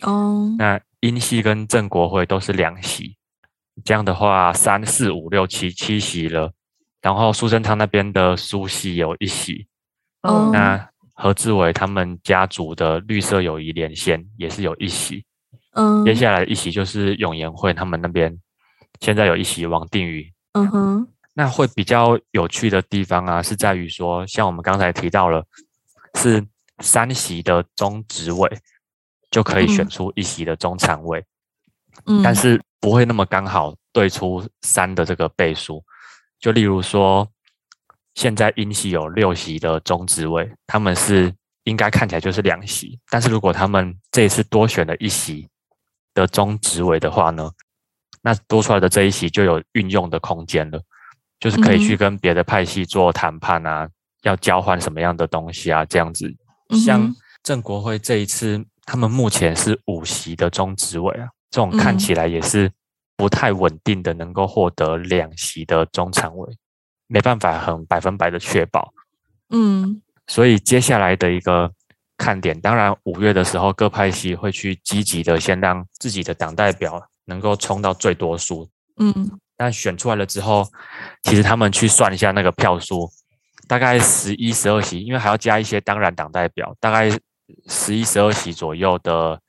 [0.03, 3.17] 哦，那英系跟正国会都是两席，
[3.85, 6.53] 这样的话三四五六七七席了。
[7.03, 9.67] 然后苏贞昌那边的苏系有一席。
[10.23, 15.25] 哦，那何志伟他们家族的绿色友谊连线也是有一席。
[15.73, 18.37] 嗯，接下来一席就是永延会他们那边。
[19.01, 25.45] 现在有一席王定宇，嗯哼，那会比较有趣的地方啊，是在于说，像我们刚才提到了，
[26.19, 26.47] 是
[26.81, 28.59] 三席的中执委
[29.31, 31.25] 就可以选出一席的中常委，
[32.07, 35.85] 嗯，但是不会那么刚好对出三的这个倍数。
[36.39, 37.27] 就例如说，
[38.15, 41.35] 现在英系有六席的中执委，他们是
[41.65, 45.49] 应该看起来就是两席，但是如果他们这一次多选了一席，
[46.13, 47.51] 的中执委的话呢，
[48.23, 50.81] 那多出来的这一席就有运用的空间了，
[51.41, 53.91] 就是可以去跟别的派系做谈判啊，嗯、
[54.25, 56.31] 要交换什么样的东西啊，这样子。
[56.85, 62.71] 像郑国辉这一次，他们目前是五席的中执委啊，这种看起来也是
[63.17, 66.57] 不太稳定的，能够获得两席的中常委，
[67.07, 68.93] 没办法很百分百的确保。
[69.51, 71.71] 嗯，所以接下来的一个
[72.17, 78.69] 看点，当然五月的时候，各派系会去积极的先让自己的党代表能够冲到最多数。
[78.97, 80.67] 嗯，但选出来了之后，
[81.25, 83.11] 其实他们去算一下那个票数。
[83.69, 87.11] 大概十一、十二席，因为还要加一些当然党代表，大概
[87.69, 89.41] 十一、十二席左右的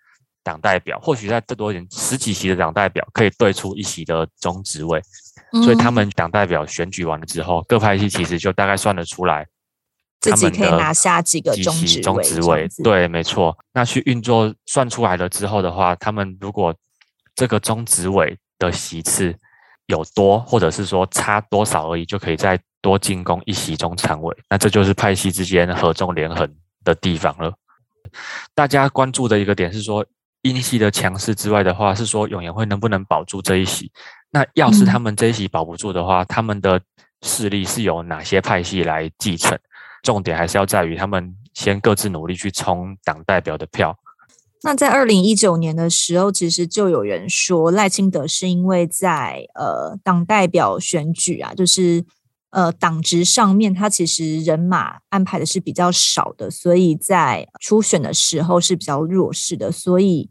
[0.44, 5.02] 党代表，或许再多一点，十几席的党代表可以对出一席的中执委，
[5.54, 9.46] 嗯、所以他们党代表选举完了之后，各派系其实就大概算得出来，
[10.22, 12.02] 自己可以拿下几个中执委。
[12.02, 13.58] 中职位对，没错。
[13.74, 16.76] 那去运作算出来了之后的话，他们如果
[17.34, 19.36] 这个中职委的席次
[19.88, 22.60] 有多，或者是说差多少而已，就可以再。
[22.82, 26.48] 多进攻一席中常委，那这就是派系之间合纵连横
[26.84, 27.52] 的地方了。
[28.54, 30.06] 大家关注的一个点是说，
[30.44, 33.92] 英系的强势之外的话，是说永延会能不能保住这一席？
[34.30, 36.80] 那要是他们这一席保不住的话，嗯、他们的
[37.24, 39.58] 势力是由哪些派系来继承？
[40.04, 43.98] 重点还是要在于他们先各自努力去冲党代表的票。
[44.66, 52.04] 那在二零一九年的时候，其实就有人说赖清德是因为在呃党代表选举啊，就是。
[52.52, 59.70] 呃，党职上面他其实人马安排的是比较少的，所以在初选的时候是比较弱势的。
[59.70, 60.30] 所以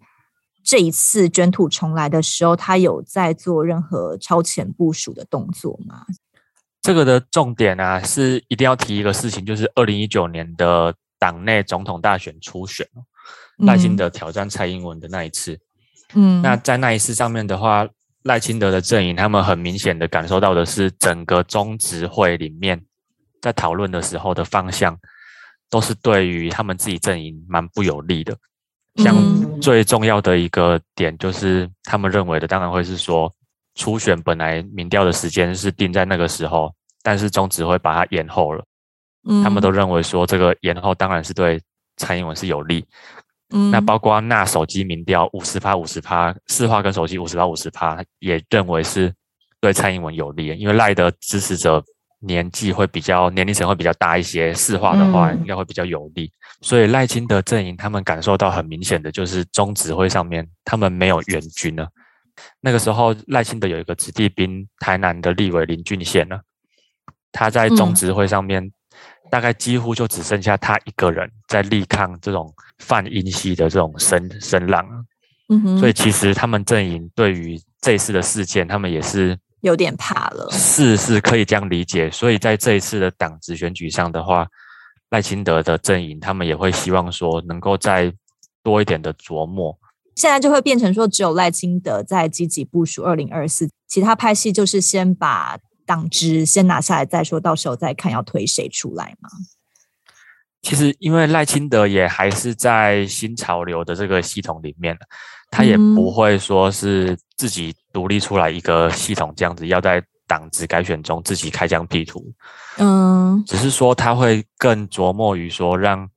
[0.65, 6.07] 这一次卷土重来的时候，他有在做任何超前部署的动作吗？
[6.81, 12.89] 这个的重点啊，是一定要提一个事情，就是二零一九年的党内总统大选初选，
[13.59, 15.59] 赖清德挑战蔡英文的那一次。
[16.15, 17.87] 嗯，那在那一次上面的话。
[18.25, 22.83] 赖清德的阵营，他们很明显的感受到的是，整个中执会里面
[23.43, 24.99] 在讨论的时候的方向，
[25.69, 28.35] 都是对于他们自己阵营蛮不有利的。
[28.97, 29.15] 像
[29.61, 33.31] 最重要的一个点，就是他们认为的，当然会是说，
[33.75, 38.65] 初选本来民调的时间是定在那个时候，但是中执会把它延后了。
[39.29, 41.61] 嗯他们都认为说，这个延后当然是对
[41.97, 42.85] 蔡英文是有利。
[43.51, 49.13] 嗯，那包括那手机民调五十趴五十趴，市话跟手机五十趴五十趴，也认为是
[49.61, 51.85] 对蔡英文有利，因为赖的支持者
[52.21, 56.33] 年纪会比较年龄层会比较大一些，市话的话应该会比较有利，
[56.63, 61.87] 所以赖清德阵营他们感受到很明显的就是中指会上面他们没有援军了。
[62.61, 66.41] 那个时候赖清德有一个子弟兵，台南的立委林俊宪呢，
[67.31, 68.73] 他在中指挥上面。
[69.35, 74.87] 大概几乎就只剩下他一个人在力抗这种泛英系的这种声声浪，
[75.49, 80.49] 嗯哼，所以其实他们阵营对于这一次的事件，他们也是有点怕了。
[80.53, 84.47] 是是可以这样理解，所以在这一次的党职选举上的话，
[85.11, 88.13] 赖清德的阵营他们也会希望说能够再
[88.63, 89.77] 多一点的琢磨。
[90.15, 95.59] 现在就会变成说，只有赖清德在积极部署二零二四，其他派系就是先把。
[95.87, 99.29] 党支先拿下来再说，到时候再看要推谁出来嘛。
[100.63, 104.97] 其实，因为赖清德也还是在新潮流的这个系统里面，
[105.51, 112.33] 他也不会说是自己独立出来一个系统这样子，要在党支改选中自己开疆辟土。
[112.79, 116.09] 嗯，只是说他会更琢磨于说，让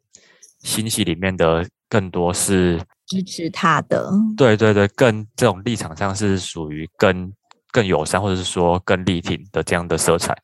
[0.60, 4.10] 新系里面的更多是支持他的。
[4.38, 7.34] 对对对，更这种立场上是属于更。
[7.78, 10.36] 更友善，或者是说更力挺的这样的色彩，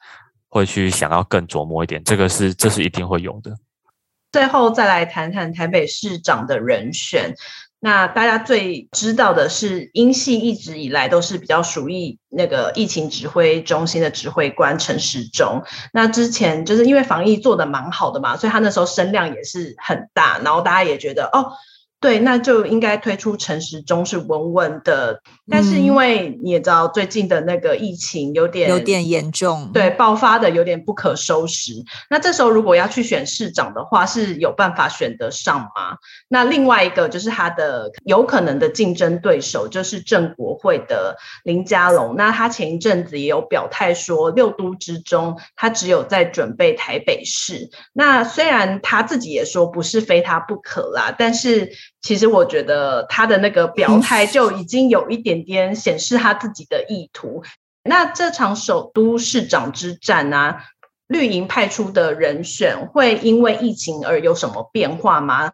[0.49, 3.51] 会去想要更琢磨一点，这个是这是一定会有的。
[4.31, 7.33] 最后再来谈谈台北市长的人选。
[7.79, 15.63] 那大家最知道的是，英系一直以来都是比较属于那个疫情指挥中心的指挥官陈时中。
[15.91, 21.53] 那之前就是因为防疫做得蛮好的嘛，所以他那时候声量也是很大，然后大家也觉得哦。
[21.99, 25.21] 对，那就应该推出陈时中是稳稳的，
[25.51, 31.73] 但是因为你也知道最近的那个疫情有点有点严重，对，爆发的有点不可收拾。
[32.09, 35.97] 那这时候如果要去选市长的话，是有办法选得上吗？
[36.29, 47.69] 那另外一个就是他的有可能的竞争对手就是郑国会的林佳龙，那他前一阵子也有表态说，六都之中他只有在准备台北市。
[47.91, 51.71] 那虽然他自己也说不是非他不可啦，但是。
[52.03, 57.41] 其实我觉得他的那个表态就已经有一点点显示他自己的意图。
[57.83, 60.63] 那这场首都市长之战啊，
[61.07, 65.51] 绿营派出的人选会因为疫情而有什么变化吗？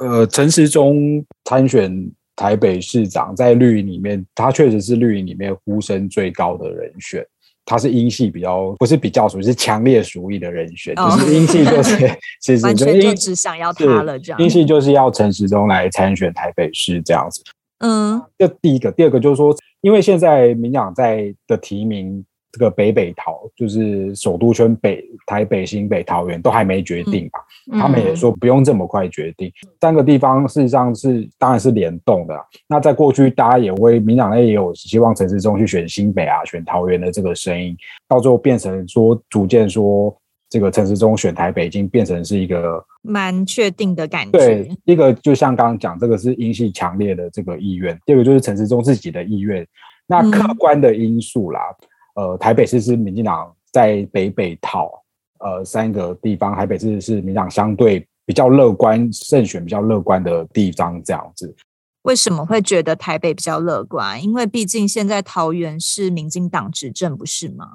[0.00, 7.24] 呃，陈时中参选台北市长，在绿营里面，他确实是绿营里面呼声最高的人选。
[7.64, 11.96] 他是英系比较，不是比较属于，是强烈属意的人选，哦、就是英系就是
[12.42, 14.40] 其实完全就只想要他了，这样。
[14.40, 17.40] 英系就是要陈时中来参选台北市这样子。
[17.82, 22.24] 嗯，这第一个，第二个就是说，因为现在民党在的提名。
[22.54, 27.40] 这个北北桃就是首都圈北台北、新北、桃园都还没决定吧，
[27.72, 29.48] 嗯、他们也说不用这么快决定。
[29.48, 32.38] 嗯、三个地方事实上是当然是联动的。
[32.68, 37.74] 那在过去，大家也为民党内也有希望陈时中去选新北啊、选桃园的这个声音，
[38.06, 40.14] 到最后变成说逐渐说
[40.52, 44.38] 这个陈时中选台北已经变成是一个蛮确定的感觉。
[44.38, 49.66] 对，一个就像刚刚讲，这个是英系强烈的这个意愿；第二个就是陈时中自己的意愿。
[50.06, 51.60] 那客观的因素啦。
[51.80, 54.92] 嗯呃，台北市是民进党在北北桃，
[55.38, 61.56] 呃，三个地方，台北市是民进党相对比较乐观胜选比较乐观的地方，这样子。
[62.02, 64.22] 为什么会觉得台北比较乐观？
[64.22, 67.66] 因为毕竟现在桃园是民进党执政，不是吗？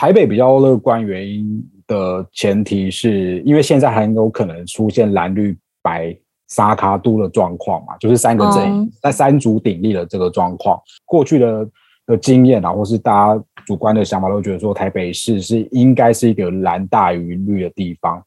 [0.00, 6.16] 台北比较乐观原因的前提是因为现在很有可能出现蓝绿白
[6.48, 11.68] 沙卡都的状况嘛，就是三个阵营在三足鼎立的这个状况，过去的。
[12.06, 18.20] 的经验啊，或是大家主观的想法，都觉得说台北市是应该是一个蓝大于绿的地方。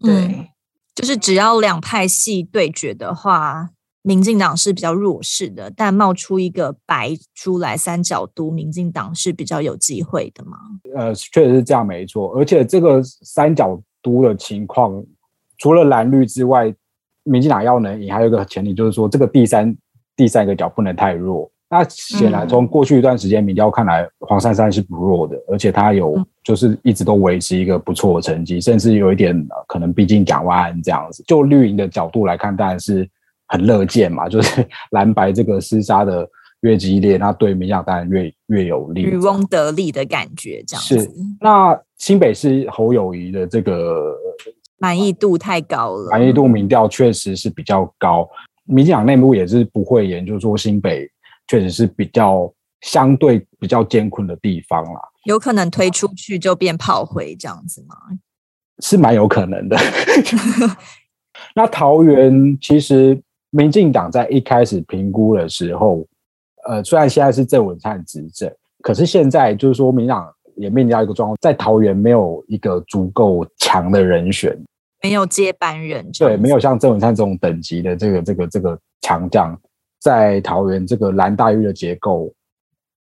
[0.00, 0.50] 对，
[0.94, 3.70] 就是只要两派系对决的话，
[4.02, 10.58] 民进党是比较弱势的，但冒出一个白出来三角都，民进党是比较有机会的吗？
[10.94, 12.32] 呃，确实是这样，没错。
[12.36, 15.02] 而且这个三角都的情况，
[15.56, 16.74] 除了蓝绿之外，
[17.22, 19.76] 民进党要能赢，还有一个前提就是说，这个第三
[20.16, 21.48] 第三个角不能太弱。
[21.70, 29.34] 那显然，从过去一段时间民调看来，黄珊珊是不弱的，而且他有就是一直都维持一个不错的成绩，甚至有一点
[29.66, 31.24] 可能逼近蒋万安这样子。
[31.26, 33.08] 就绿营的角度来看，当然是
[33.52, 36.28] 很乐见嘛，就是 蓝白这个厮杀的
[36.62, 40.98] 越激烈，那对民调当然越越有利，渔翁得利的感觉这样子。
[41.00, 41.10] 是。
[41.40, 44.16] 那新北市侯友谊的这个
[44.78, 48.28] 满意度太高了，满意度民调确实是比较高，
[48.64, 51.08] 民进党内部也是不会研究说新北。
[51.48, 52.50] 确实是比较
[52.80, 57.96] 相对比较艰困的地方啦，有可能推出去就变炮灰这样子吗？
[58.78, 59.76] 是蛮有可能的。
[61.54, 63.20] 那桃园其实
[63.52, 66.04] 民进党在一开始评估的时候，
[66.66, 74.58] 呃，虽然现在是郑文灿执政，可是现在就是说民党也面临到一个状况，在桃园没有一个足够强的人选，
[75.02, 79.56] 没有接班人，对，没有像郑文灿这种等级的这个这个这个强将。
[80.00, 82.28] 在桃园这个蓝大绿的结构，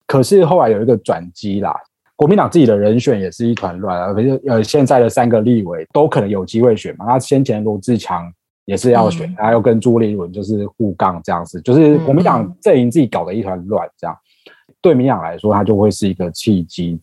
[0.07, 1.75] 可是后来有一个转机啦。
[2.17, 4.13] 国民党自己的人选也是一团乱啊。
[4.13, 7.07] 可是呃，现在的三个立委都可能有机会选嘛。
[7.07, 8.31] 那先前罗志强
[8.73, 14.17] 也是要选，他又、嗯、跟朱立伦就是互杠这样子，就是国民党阵营自己搞得一团乱这样。
[14.81, 16.99] 对民党来说，它就会是一个契机。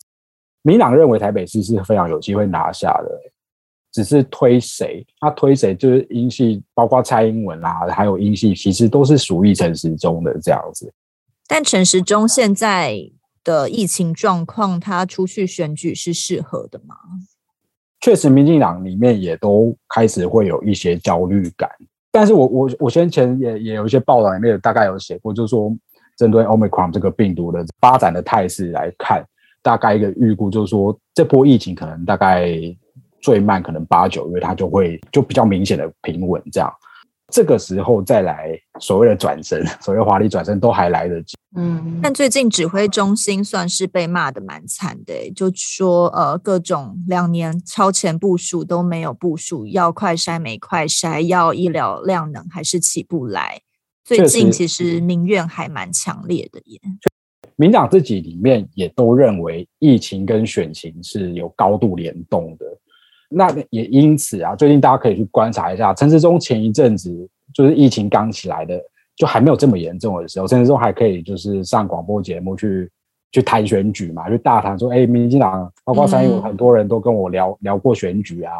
[0.62, 3.08] 民党认为台北市是非常有机会拿下的。
[3.92, 10.92] 只是推谁，他推谁就是英系，包括蔡英文啦、啊，还有英系，其实都是属于陈时中的这样子。
[11.48, 13.10] 但陈时中现在
[13.42, 16.94] 的疫情状况，他出去选举是适合的吗？
[18.00, 21.70] 确实，民进党里面也都开始会有一些焦虑感。
[22.10, 25.74] 但是我我我先前也也有一些报道里面大概有写过，就是说
[26.16, 29.24] 针对 Omicron 这个病毒的发展的态势来看，
[29.62, 32.50] 大概一个预估就是说这波疫情可能大概。
[33.22, 36.72] 最慢可能八九月，它就会就比较明显的平稳，这样，
[37.30, 41.36] 这个时候再来所谓的转身， 所谓华丽转身都还来得及。
[41.56, 53.62] 嗯，但最近指挥中心算是被骂得蛮惨的，就说呃各种两年超前部署都没有部署，要快筛没快筛，要医疗量能还是起不来。
[54.04, 56.80] 最近其实民怨还蛮强烈的耶。
[57.56, 62.64] 民党自己里面也都认为疫情跟选情是有高度联动的。
[63.30, 68.78] 那也因此啊，最近大家可以去观察一下，陈时中前一阵子就是疫情刚起来的，
[69.16, 72.90] 就还没有这么严重的时候，陈时中还可以就是上广播节目去
[73.32, 78.52] 去谈选举嘛，就大谈说，哎、欸，民进党包括三有很多人都跟我聊、嗯、聊过选举啊，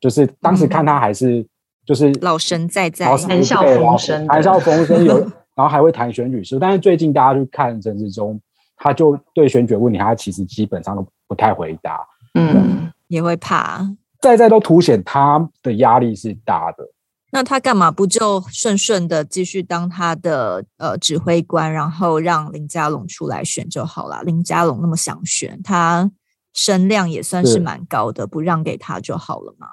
[0.00, 1.46] 就是当时看他还是
[1.84, 5.18] 就是老神在在，谈笑风生，谈笑风生有，
[5.54, 8.40] 然后还会谈选举事，但是最近大家去看陈时中，
[8.76, 12.00] 他就对选举问题，他其实基本上都不太回答，
[12.34, 13.86] 嗯，嗯也会怕。
[14.20, 16.88] 再再都凸显他的压力是大的，
[17.32, 24.22] 那他干嘛不就顺顺的继续当他的呃指挥官，然后让林佳龙出来选就好了？
[24.22, 26.10] 林佳龙那么想选，他
[26.54, 29.68] 声量也算是蛮高的，不让给他就好了嘛？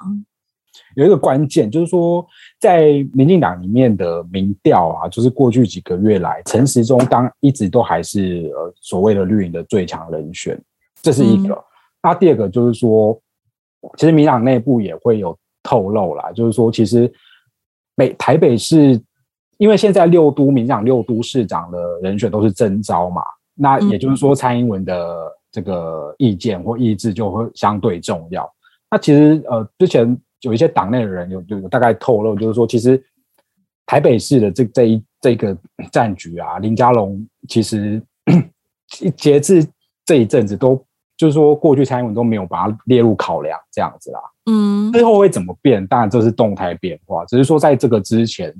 [0.95, 2.25] 有一个关键，就是说
[2.59, 10.59] 在民进党里面的民调啊，就是过去几个月来，陈时中当一直都还是呃所谓的绿营的最强人选，
[11.01, 11.63] 这是一个。
[12.01, 13.19] 那、嗯、第二个就是说，
[13.97, 17.11] 其实民党内部也会有透露啦，就是说其实
[17.95, 19.01] 北台北市，
[19.57, 23.21] 因为现在六都民党六都市长的人选都是征召嘛，
[23.55, 25.31] 那也就是说蔡英文的。
[25.53, 28.51] 这个意见或意志就会相对重要。
[28.89, 32.99] 那其实呃，之前有一些党内的人有有有大概透露，就是说，其实
[33.85, 35.55] 台北市的这这一这个
[35.91, 38.01] 战局啊，林佳龙其实
[39.15, 39.63] 截至
[40.07, 40.83] 这一阵子都
[41.23, 44.19] 就是说，过去蔡英文都没有把它列入考量这样子啦。
[44.51, 45.85] 嗯，最后会怎么变？
[45.87, 48.53] 当然这是动态变化，只是说在这个之前，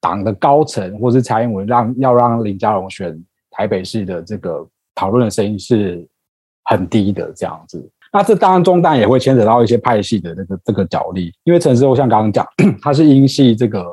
[0.00, 4.66] 党的高层或是蔡英文让要让林佳龙选台北市的这个。
[4.98, 6.08] 讨论的声音是
[6.64, 7.86] 很低的，这样子。
[8.10, 12.46] 那这当然中弹也会牵扯到一些派系的这个这个角力，因为陈时中像刚刚讲，
[12.80, 13.84] 他是英系这个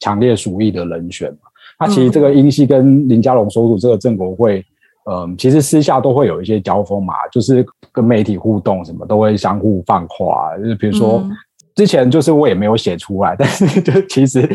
[0.00, 1.48] 强烈属意的人选嘛。
[1.80, 4.62] 那其实这个英系跟林佳龙所属这个正国会，
[5.10, 10.56] 嗯，其实私下都会有一些交锋嘛，就是跟媒体互动什么都会相互放话。
[10.58, 11.22] 就是比如说
[11.74, 14.48] 之前就是我也没有写出来，但是就其实。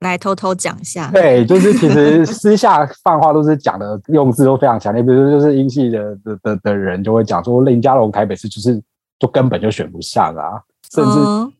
[0.00, 8.78] 来偷偷讲一下，对，就是其实私下放话都是讲的用字都非常强烈，比如说就是英系的的的的人就会讲说林佳龙台北市就是
[9.18, 10.60] 就根本就选不上啊，
[10.92, 11.10] 甚至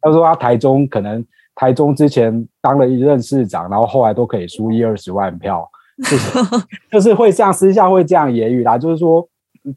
[0.02, 5.66] 他说他台中可能台中之前当了一任市长，然后后来都可以输一二十万票，
[5.98, 9.26] 就是就是会这样私下会这样言语啦，就是说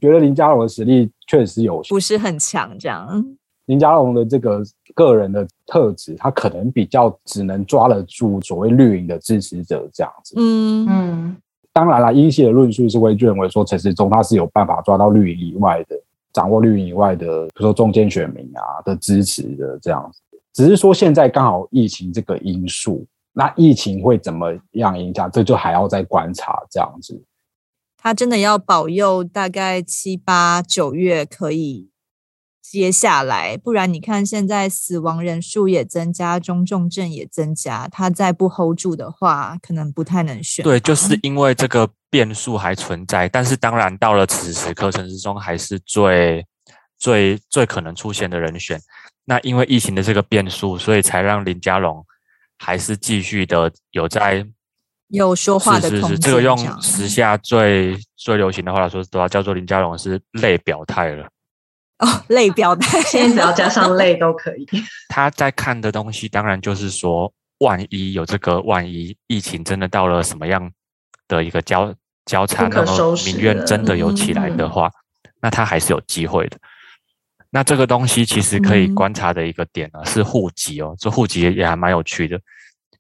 [0.01, 3.23] 觉得林佳龙的实力确实有不是很强这样。
[3.65, 4.63] 林佳龙的这个
[4.95, 10.35] 个人的特质，他可能比较只能抓得住所谓绿营的支持者这样子。
[10.37, 11.37] 嗯嗯，
[11.73, 15.99] 当然了，英系的论述是会认为说陈时中他是有办法抓到绿营以外的，
[16.31, 20.21] 掌握绿营以外的，比如说中间选民啊的支持的这样子。
[20.53, 23.05] 只是说现在刚好疫情这个因素，
[23.37, 27.23] 那疫情会怎么样影响，这就还要再观察这样子。
[27.95, 31.91] 他真的要保佑大概七八九月可以。
[32.61, 40.63] 接下来，不然你看，现在死亡人数也增加，中重症也增加，他再不 hold 住的话，可能不太能选。
[40.63, 46.45] 对，就是因为这个变数还存在，但是当然到了此时刻，陈时中还是最
[46.97, 48.77] 最最可能出现的人选。
[49.23, 52.05] 那因为疫情的这个变数，所以才让林佳龙
[52.57, 54.45] 还是继续的有在
[55.09, 56.01] 有说话的空间。
[56.01, 61.27] 是是是，这个用时下最最流行的话来说，都要叫做林家龙是类表态了。
[61.99, 64.67] 哦，类表态， 现在只要加上类都可以。
[65.09, 70.71] 他在看的东西，当然就是说，万一有这个万一，疫情真的到了什么样
[71.27, 71.91] 的一个交
[72.25, 74.91] 交叉，那么民怨真的有起来的话，
[75.23, 76.57] 嗯、那他还是有机会的。
[77.49, 82.39] 那这个东西其实可以观察的一个点呢，嗯、是户籍哦，这户籍也还蛮有趣的，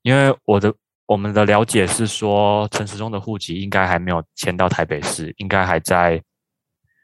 [0.01, 0.73] 因为我的
[1.05, 6.21] 我们的了解是说，陈时中的户籍应该还没有迁到台北市，应该还在。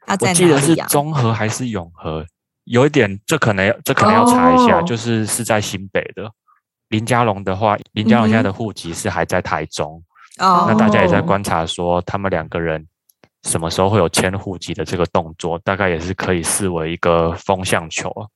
[0.06, 2.26] 啊、我记得是中和还是永和，
[2.64, 6.30] 有一点，这可能这可能要查一下，哦、就是是在新北的。
[6.88, 9.92] 林佳龙的话，林佳龙现在的户籍是还在台中。
[10.38, 12.86] 哦、嗯，那大家也在观察说，他们两个人
[13.44, 18.26] 什么时候会有迁户籍的这个动作，大概也是可以视为一个风向球啊。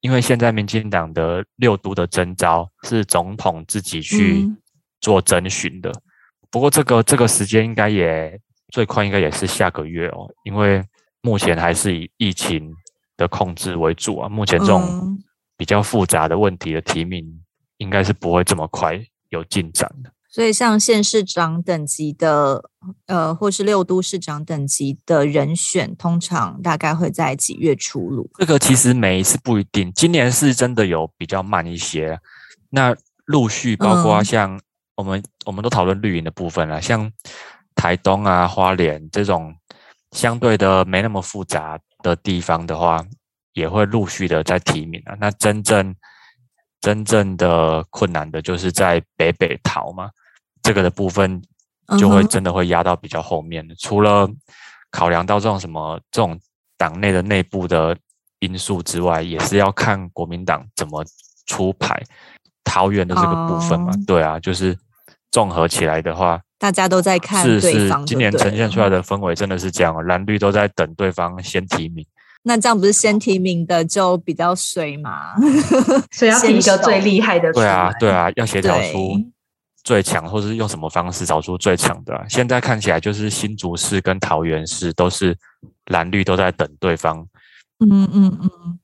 [0.00, 4.46] 因为现在民进党的六都的征召是总统自己去
[5.00, 6.02] 做征询的，嗯、
[6.50, 8.38] 不过这个这个时间应该也。
[8.72, 10.82] 最快应该也是下个月哦，因为
[11.20, 12.72] 目前还是以疫情
[13.16, 14.28] 的控制为主啊。
[14.28, 15.16] 目前这种
[15.56, 17.24] 比较复杂的问题的提名，
[17.76, 20.10] 应该是不会这么快有进展的。
[20.34, 22.70] 所以，像县市长等级的，
[23.06, 28.28] 呃，或是六都市长等级的人选，通常大概会在几月出炉？
[28.34, 32.18] 这个其实每一次不一定，今年是真的有比较慢一些。
[32.70, 32.92] 那
[33.26, 34.60] 陆续包括像
[34.96, 37.12] 我们，嗯、我们都讨论绿营的部分了，像。
[37.76, 39.52] 台东啊，花莲这种
[40.12, 43.04] 相对的没那么复杂的地方的话，
[43.52, 45.16] 也会陆续的在提名啊。
[45.18, 45.92] 那真正
[46.80, 50.08] 真正的困难的就是在北北桃嘛，
[50.64, 51.40] 这个的部分
[51.96, 53.64] 就会真的会压到比较后面。
[53.64, 53.76] Uh huh.
[53.78, 54.28] 除了
[54.90, 56.36] 考量到这种什么这种
[56.76, 57.96] 党内的内部的
[58.40, 61.04] 因素之外，也是要看国民党怎么
[61.46, 62.02] 出牌。
[62.64, 64.06] 桃园的这个部分嘛，uh.
[64.06, 64.76] 对啊，就是
[65.30, 66.40] 综合起来的话。
[66.58, 72.06] 大家都在看，是是，今年呈现出来的氛围真的是这样，蓝绿都在等对方先提名。
[72.44, 75.34] 那这样不是先提名的就比较衰吗？
[76.10, 77.52] 所以要提一个最厉害的。
[77.52, 79.18] 对啊，对啊，要协调出
[79.84, 82.24] 最强，或是用什么方式找出最强的啊。
[82.28, 85.36] 现在看起来就是新竹市跟桃园市都是
[85.86, 87.28] 蓝绿都在等对方。
[87.78, 88.78] 嗯嗯嗯。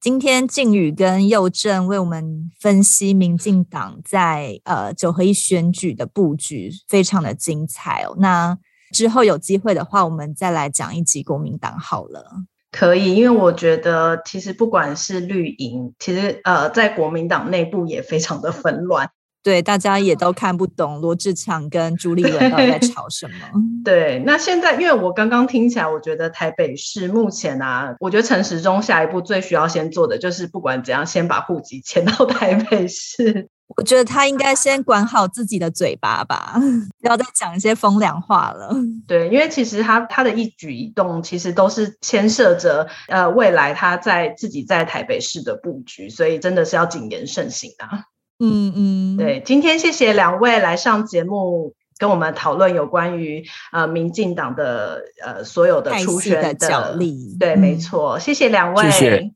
[0.00, 8.14] 今天靖宇跟佑正为我们分析民进党在呃九合一选举的布局，非常的精彩哦。
[8.20, 8.56] 那
[8.92, 12.44] 之后有机会的话，我们再来讲一集国民党好了。
[12.70, 19.10] 可以，因为我觉得其实不管是绿营，其实呃在国民党内部也非常的纷乱。
[19.48, 23.32] 对，大家也都看不懂罗志强跟朱立伦到底在 吵什么。
[23.82, 33.48] 对，那现在因为我刚刚听起来，我觉得台北市目前啊，我觉得陈时中下一步最需要先做的就是，不管怎样，先把户籍迁到 台北市。
[33.78, 36.60] 我觉得他应该先管好自己的嘴巴吧，
[37.00, 38.74] 不要再讲一些风凉话了。
[39.06, 48.04] 对，因为其实他他的一举一动，其实都是牵涉着呃未来他在自己在台北市的布局，所以真的是要谨言慎行啊。
[48.38, 57.36] 嗯嗯，对，今天谢谢两位来上节目跟我们讨论有关于呃民进党的呃所有的初选的角力。
[57.38, 59.30] 对，没错，谢谢两位，谢谢，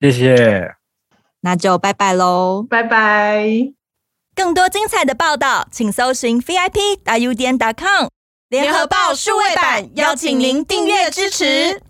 [0.00, 0.74] 谢谢，
[1.40, 3.72] 那就拜拜喽，拜拜。
[4.34, 8.08] 更多精彩的报道，请搜寻 VIP 大 U 点 com
[8.48, 11.82] 联合报数位版，邀请您订阅支持。